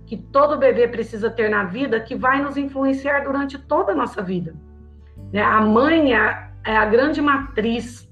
que 0.07 0.16
todo 0.16 0.57
bebê 0.57 0.87
precisa 0.88 1.29
ter 1.29 1.51
na 1.51 1.64
vida, 1.64 2.01
que 2.01 2.14
vai 2.14 2.40
nos 2.40 2.57
influenciar 2.57 3.24
durante 3.24 3.59
toda 3.59 3.92
a 3.92 3.94
nossa 3.94 4.22
vida. 4.22 4.55
Né? 5.33 5.42
A 5.42 5.61
mãe 5.61 6.14
é 6.14 6.16
a, 6.16 6.51
é 6.64 6.77
a 6.77 6.87
grande 6.87 7.20
matriz 7.20 8.09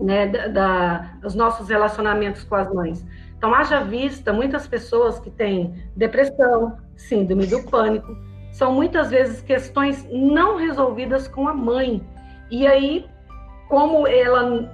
né, 0.00 0.26
da, 0.26 0.48
da, 0.48 0.98
dos 1.20 1.34
nossos 1.34 1.68
relacionamentos 1.68 2.44
com 2.44 2.54
as 2.54 2.72
mães. 2.72 3.06
Então, 3.36 3.54
haja 3.54 3.80
vista, 3.80 4.32
muitas 4.32 4.66
pessoas 4.66 5.18
que 5.18 5.30
têm 5.30 5.74
depressão, 5.94 6.78
síndrome 6.96 7.46
do 7.46 7.62
pânico, 7.64 8.16
são 8.50 8.72
muitas 8.72 9.10
vezes 9.10 9.42
questões 9.42 10.06
não 10.10 10.56
resolvidas 10.56 11.28
com 11.28 11.46
a 11.46 11.52
mãe. 11.52 12.02
E 12.50 12.66
aí, 12.66 13.04
como 13.68 14.06
ela 14.06 14.72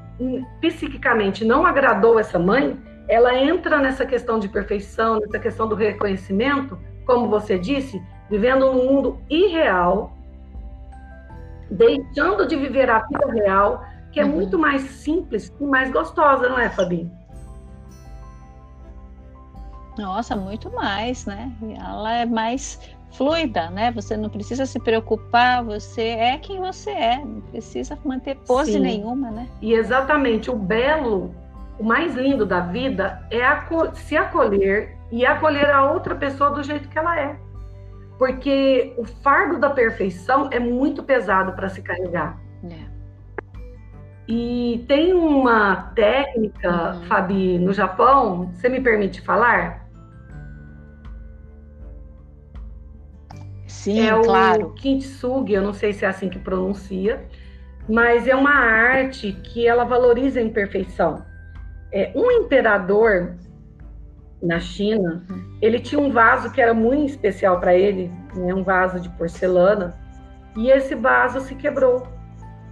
psiquicamente 0.61 1.45
não 1.45 1.67
agradou 1.67 2.19
essa 2.19 2.39
mãe, 2.39 2.79
ela 3.09 3.35
entra 3.37 3.79
nessa 3.79 4.07
questão 4.07 4.39
de 4.39 4.49
perfeição, 4.49 5.19
nessa 5.21 5.39
questão 5.39 5.69
do 5.69 5.75
reconhecimento, 5.75 6.79
como 7.05 7.29
você 7.29 7.59
disse, 7.59 8.01
vivendo 8.31 8.73
num 8.73 8.85
mundo 8.85 9.21
irreal, 9.29 10.13
deixando 11.71 12.47
de 12.47 12.57
viver 12.57 12.89
a 12.91 13.01
vida 13.01 13.27
real, 13.33 13.85
que 14.13 14.21
é 14.21 14.25
uhum. 14.25 14.33
muito 14.33 14.59
mais 14.59 14.83
simples 14.83 15.53
e 15.59 15.65
mais 15.65 15.91
gostosa, 15.91 16.49
não 16.49 16.59
é, 16.59 16.69
Fabi? 16.69 17.11
Nossa, 19.99 20.35
muito 20.35 20.71
mais, 20.71 21.27
né? 21.27 21.53
Ela 21.79 22.13
é 22.15 22.27
mais 22.27 22.81
fluida, 23.13 23.71
né? 23.71 23.91
Você 23.93 24.17
não 24.17 24.29
precisa 24.29 24.67
se 24.67 24.79
preocupar, 24.79 25.63
você 25.65 26.03
é 26.03 26.39
quem 26.39 26.61
você 26.61 26.91
é, 26.91 27.19
não 27.19 27.41
precisa 27.41 27.99
manter 28.05 28.37
pose 28.47 28.73
Sim. 28.73 28.81
nenhuma, 28.81 29.31
né? 29.31 29.49
E 29.61 29.75
exatamente, 29.75 30.51
o 30.51 30.57
belo, 30.57 31.35
o 31.79 31.85
mais 31.85 32.15
lindo 32.15 32.47
da 32.47 32.61
vida 32.61 33.23
é 33.31 33.43
se 33.95 34.17
acolher 34.17 34.97
e 35.11 35.27
acolher 35.27 35.71
a 35.71 35.91
outra 35.91 36.15
pessoa 36.15 36.51
do 36.51 36.63
jeito 36.63 36.89
que 36.89 36.99
ela 36.99 37.19
é. 37.19 37.37
Porque 38.19 38.95
o 38.97 39.05
fardo 39.05 39.59
da 39.59 39.71
perfeição 39.71 40.49
é 40.51 40.59
muito 40.59 41.03
pesado 41.03 41.53
para 41.53 41.69
se 41.69 41.83
carregar. 41.83 42.39
É. 42.65 42.93
E 44.29 44.85
tem 44.87 45.13
uma 45.13 45.91
técnica, 45.95 46.95
uhum. 46.95 47.03
Fabi, 47.07 47.59
no 47.59 47.73
Japão, 47.73 48.51
você 48.55 48.69
me 48.69 48.81
permite 48.81 49.21
falar? 49.21 49.87
Sim, 53.73 54.07
é 54.07 54.23
claro. 54.23 54.67
o 54.67 54.71
kintsugi, 54.75 55.55
eu 55.55 55.63
não 55.63 55.73
sei 55.73 55.93
se 55.93 56.05
é 56.05 56.09
assim 56.09 56.29
que 56.29 56.39
pronuncia, 56.39 57.25
mas 57.89 58.29
é 58.29 58.35
uma 58.35 58.55
arte 58.55 59.33
que 59.33 59.67
ela 59.67 59.83
valoriza 59.85 60.39
a 60.39 60.43
imperfeição. 60.43 61.25
É, 61.91 62.13
um 62.15 62.31
imperador 62.31 63.35
na 64.43 64.61
China, 64.61 65.25
uhum. 65.29 65.57
ele 65.61 65.81
tinha 65.81 66.01
um 66.01 66.13
vaso 66.13 66.53
que 66.53 66.61
era 66.61 66.75
muito 66.75 67.11
especial 67.11 67.59
para 67.61 67.75
ele, 67.75 68.13
né, 68.37 68.55
um 68.55 68.63
vaso 68.63 69.01
de 69.01 69.09
porcelana, 69.11 69.97
e 70.55 70.71
esse 70.71 70.95
vaso 70.95 71.41
se 71.41 71.55
quebrou. 71.55 72.07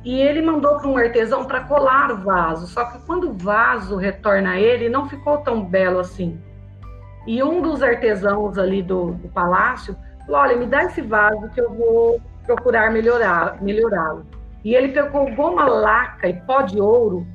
E 0.05 0.21
ele 0.21 0.43
mandou 0.43 0.77
para 0.77 0.89
um 0.89 0.97
artesão 0.97 1.45
para 1.45 1.65
colar 1.65 2.13
o 2.13 2.19
vaso, 2.19 2.67
só 2.67 2.85
que 2.85 2.99
quando 3.07 3.31
o 3.31 3.33
vaso 3.33 3.97
retorna 3.97 4.53
a 4.53 4.61
ele, 4.61 4.89
não 4.89 5.09
ficou 5.09 5.39
tão 5.39 5.65
belo 5.65 5.99
assim. 5.99 6.39
E 7.27 7.43
um 7.43 7.61
dos 7.61 7.83
artesãos 7.83 8.59
ali 8.59 8.83
do, 8.83 9.13
do 9.13 9.29
palácio 9.29 9.97
falou: 10.27 10.41
olha, 10.41 10.57
me 10.57 10.67
dá 10.67 10.85
esse 10.85 11.01
vaso 11.01 11.49
que 11.51 11.61
eu 11.61 11.73
vou 11.73 12.21
procurar 12.45 12.91
melhorar, 12.93 13.61
melhorá-lo. 13.63 14.27
E 14.65 14.75
ele 14.75 14.89
pegou 14.89 15.35
goma 15.35 15.65
laca 15.65 16.29
e 16.29 16.35
pó 16.35 16.63
de 16.63 16.81
ouro 16.81 17.27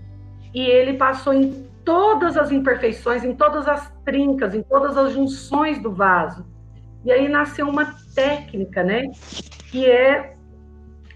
e 0.54 0.62
ele 0.62 0.94
passou 0.94 1.34
em 1.34 1.68
todas 1.84 2.38
as 2.38 2.52
imperfeições, 2.52 3.24
em 3.24 3.36
todas 3.36 3.68
as 3.68 3.92
trincas, 4.06 4.56
em 4.56 4.64
todas 4.64 4.98
as 4.98 5.12
junções 5.12 5.80
do 5.80 5.92
vaso. 5.92 6.46
E 7.04 7.12
aí 7.12 7.28
nasceu 7.28 7.68
uma 7.68 7.94
técnica, 8.16 8.84
né? 8.84 9.04
Que 9.70 9.86
é 9.86 10.36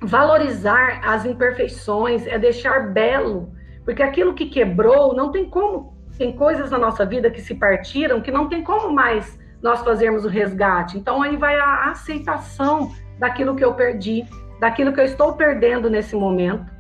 valorizar 0.02 1.02
as 1.04 1.26
imperfeições, 1.26 2.28
é 2.28 2.38
deixar 2.38 2.92
belo, 2.92 3.52
porque 3.86 4.04
aquilo 4.04 4.34
que 4.34 4.46
quebrou 4.46 5.16
não 5.16 5.32
tem 5.32 5.50
como. 5.50 5.98
Tem 6.18 6.36
coisas 6.36 6.70
na 6.70 6.78
nossa 6.78 7.06
vida 7.06 7.32
que 7.32 7.40
se 7.40 7.56
partiram 7.56 8.22
que 8.22 8.30
não 8.30 8.50
tem 8.50 8.62
como 8.62 8.92
mais 8.92 9.39
nós 9.62 9.82
fazermos 9.82 10.26
o 10.26 10.30
resgate. 10.30 10.98
Então 10.98 11.22
aí 11.22 11.36
vai 11.36 11.58
a 11.60 11.92
aceitação 11.92 12.92
daquilo 13.20 13.56
que 13.56 13.64
eu 13.64 13.74
perdi, 13.74 14.26
daquilo 14.60 14.94
que 14.94 15.00
eu 15.00 15.06
estou 15.06 15.34
perdendo 15.34 15.90
nesse 15.90 16.16
momento, 16.16 16.72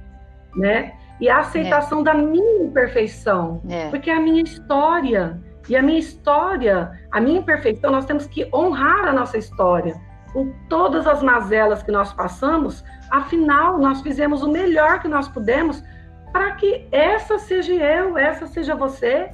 né? 0.56 0.94
E 1.20 1.30
a 1.30 1.39
aceitação 1.39 2.00
é. 2.02 2.04
da 2.04 2.13
minha 2.13 2.63
imperfeição, 2.63 3.62
é. 3.70 3.89
porque 3.89 4.10
a 4.10 4.20
minha 4.20 4.42
história. 4.42 5.39
E 5.68 5.76
a 5.76 5.84
minha 5.84 6.00
história, 6.00 6.92
a 7.12 7.22
minha 7.22 7.39
imperfeição, 7.39 7.92
nós 7.92 8.06
temos 8.06 8.26
que 8.26 8.50
honrar 8.52 9.06
a 9.08 9.13
nossa 9.13 9.38
história. 9.38 9.96
Com 10.34 10.52
todas 10.68 11.06
as 11.06 11.22
mazelas 11.22 11.84
que 11.84 11.92
nós 11.92 12.12
passamos, 12.12 12.84
afinal, 13.12 13.78
nós 13.78 14.02
fizemos 14.02 14.42
o 14.42 14.50
melhor 14.50 15.00
que 15.00 15.08
nós 15.08 15.28
pudemos 15.28 15.84
para 16.32 16.54
que 16.54 16.88
essa 16.92 17.38
seja 17.38 17.74
eu, 17.74 18.18
essa 18.18 18.48
seja 18.48 18.76
você, 18.76 19.30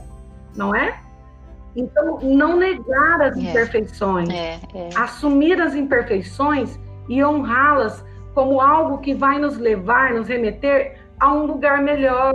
não 0.55 0.75
é? 0.75 0.99
Então, 1.75 2.19
não 2.21 2.57
negar 2.57 3.21
as 3.21 3.37
é. 3.37 3.39
imperfeições, 3.39 4.29
é, 4.29 4.59
é. 4.73 4.89
assumir 4.95 5.61
as 5.61 5.75
imperfeições 5.75 6.79
e 7.09 7.23
honrá-las 7.23 8.03
como 8.33 8.61
algo 8.61 8.99
que 8.99 9.13
vai 9.13 9.39
nos 9.39 9.57
levar, 9.57 10.13
nos 10.13 10.27
remeter 10.27 10.97
a 11.19 11.33
um 11.33 11.45
lugar 11.45 11.81
melhor, 11.81 12.33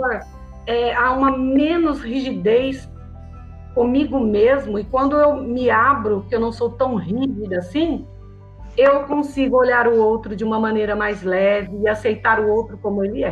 é, 0.65 0.95
a 0.95 1.11
uma 1.11 1.37
menos 1.37 2.01
rigidez 2.01 2.89
comigo 3.73 4.19
mesmo. 4.19 4.79
E 4.79 4.83
quando 4.83 5.17
eu 5.17 5.35
me 5.35 5.69
abro, 5.69 6.25
que 6.27 6.35
eu 6.35 6.39
não 6.39 6.51
sou 6.51 6.71
tão 6.71 6.95
rígida 6.95 7.59
assim, 7.59 8.05
eu 8.77 9.01
consigo 9.03 9.57
olhar 9.57 9.87
o 9.87 9.99
outro 9.99 10.35
de 10.35 10.43
uma 10.43 10.59
maneira 10.59 10.95
mais 10.95 11.23
leve 11.23 11.77
e 11.81 11.87
aceitar 11.87 12.39
o 12.39 12.49
outro 12.49 12.77
como 12.77 13.03
ele 13.03 13.23
é. 13.23 13.31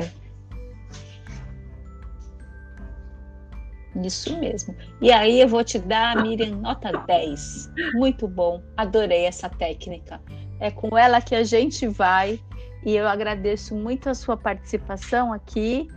Isso 3.95 4.37
mesmo. 4.39 4.75
E 5.01 5.11
aí 5.11 5.41
eu 5.41 5.47
vou 5.47 5.63
te 5.63 5.79
dar, 5.79 6.21
Miriam, 6.21 6.55
nota 6.57 6.91
10. 6.91 7.71
Muito 7.93 8.27
bom. 8.27 8.61
Adorei 8.77 9.25
essa 9.25 9.49
técnica. 9.49 10.21
É 10.59 10.69
com 10.69 10.97
ela 10.97 11.21
que 11.21 11.35
a 11.35 11.43
gente 11.43 11.87
vai. 11.87 12.39
E 12.85 12.95
eu 12.95 13.07
agradeço 13.07 13.75
muito 13.75 14.09
a 14.09 14.13
sua 14.13 14.37
participação 14.37 15.33
aqui 15.33 15.87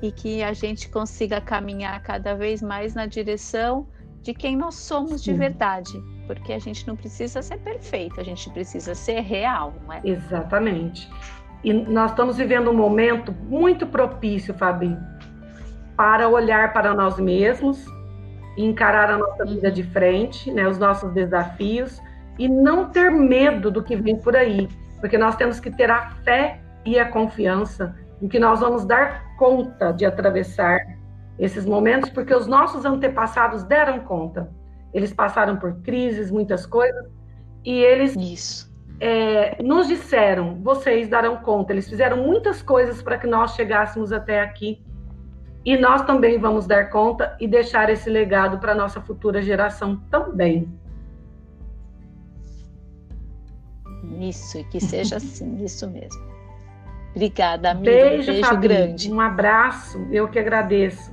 e 0.00 0.12
que 0.12 0.42
a 0.42 0.52
gente 0.52 0.88
consiga 0.88 1.40
caminhar 1.40 2.00
cada 2.02 2.34
vez 2.34 2.62
mais 2.62 2.94
na 2.94 3.06
direção 3.06 3.88
de 4.22 4.34
quem 4.34 4.56
nós 4.56 4.74
somos 4.76 5.22
de 5.22 5.32
verdade. 5.32 5.92
Porque 6.26 6.52
a 6.52 6.58
gente 6.58 6.86
não 6.86 6.94
precisa 6.94 7.40
ser 7.42 7.58
perfeito, 7.58 8.20
a 8.20 8.24
gente 8.24 8.50
precisa 8.50 8.94
ser 8.94 9.20
real, 9.20 9.74
não 9.84 9.94
é? 9.94 10.00
Exatamente. 10.04 11.08
E 11.64 11.72
nós 11.72 12.10
estamos 12.10 12.36
vivendo 12.36 12.70
um 12.70 12.76
momento 12.76 13.32
muito 13.32 13.86
propício, 13.86 14.54
Fabi, 14.54 14.96
para 15.98 16.28
olhar 16.28 16.72
para 16.72 16.94
nós 16.94 17.18
mesmos, 17.18 17.84
encarar 18.56 19.10
a 19.10 19.18
nossa 19.18 19.44
vida 19.44 19.68
de 19.68 19.82
frente, 19.82 20.52
né, 20.52 20.68
os 20.68 20.78
nossos 20.78 21.12
desafios 21.12 22.00
e 22.38 22.48
não 22.48 22.88
ter 22.88 23.10
medo 23.10 23.68
do 23.68 23.82
que 23.82 23.96
vem 23.96 24.16
por 24.16 24.36
aí, 24.36 24.68
porque 25.00 25.18
nós 25.18 25.34
temos 25.34 25.58
que 25.58 25.72
ter 25.72 25.90
a 25.90 26.10
fé 26.24 26.60
e 26.86 27.00
a 27.00 27.08
confiança 27.08 27.96
em 28.22 28.28
que 28.28 28.38
nós 28.38 28.60
vamos 28.60 28.84
dar 28.84 29.34
conta 29.36 29.90
de 29.90 30.06
atravessar 30.06 30.78
esses 31.36 31.66
momentos, 31.66 32.10
porque 32.10 32.32
os 32.32 32.46
nossos 32.46 32.84
antepassados 32.84 33.64
deram 33.64 33.98
conta. 33.98 34.48
Eles 34.94 35.12
passaram 35.12 35.56
por 35.56 35.80
crises, 35.82 36.30
muitas 36.30 36.64
coisas, 36.64 37.06
e 37.64 37.72
eles. 37.80 38.68
É, 39.00 39.62
nos 39.62 39.86
disseram: 39.86 40.60
vocês 40.62 41.08
darão 41.08 41.36
conta. 41.36 41.72
Eles 41.72 41.88
fizeram 41.88 42.16
muitas 42.16 42.62
coisas 42.62 43.00
para 43.00 43.18
que 43.18 43.26
nós 43.26 43.54
chegássemos 43.54 44.12
até 44.12 44.40
aqui. 44.40 44.82
E 45.68 45.76
nós 45.76 46.00
também 46.00 46.38
vamos 46.38 46.66
dar 46.66 46.88
conta 46.88 47.36
e 47.38 47.46
deixar 47.46 47.90
esse 47.90 48.08
legado 48.08 48.56
para 48.56 48.72
a 48.72 48.74
nossa 48.74 49.02
futura 49.02 49.42
geração 49.42 49.96
também. 50.10 50.66
Isso, 54.18 54.56
e 54.56 54.64
que 54.64 54.80
seja 54.80 55.18
assim, 55.20 55.62
isso 55.62 55.86
mesmo. 55.90 56.22
Obrigada, 57.10 57.72
amiga. 57.72 57.90
Beijo, 57.90 58.30
um 58.30 58.34
beijo 58.34 58.48
Fabi. 58.48 58.66
grande. 58.66 59.12
Um 59.12 59.20
abraço, 59.20 59.98
eu 60.10 60.26
que 60.26 60.38
agradeço. 60.38 61.12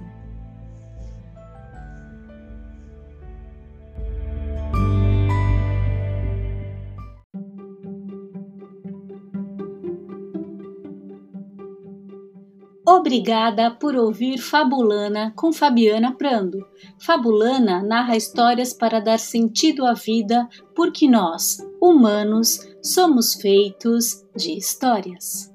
Obrigada 13.06 13.70
por 13.70 13.96
ouvir 13.96 14.40
Fabulana 14.40 15.32
com 15.36 15.54
Fabiana 15.54 16.16
Prando. 16.18 16.58
Fabulana 16.98 17.84
narra 17.84 18.18
histórias 18.18 18.74
para 18.74 19.00
dar 19.00 19.20
sentido 19.20 19.86
à 19.86 19.94
vida, 19.94 20.50
porque 20.76 21.08
nós, 21.08 21.60
humanos, 21.80 22.68
somos 22.82 23.36
feitos 23.36 24.26
de 24.36 24.58
histórias. 24.58 25.55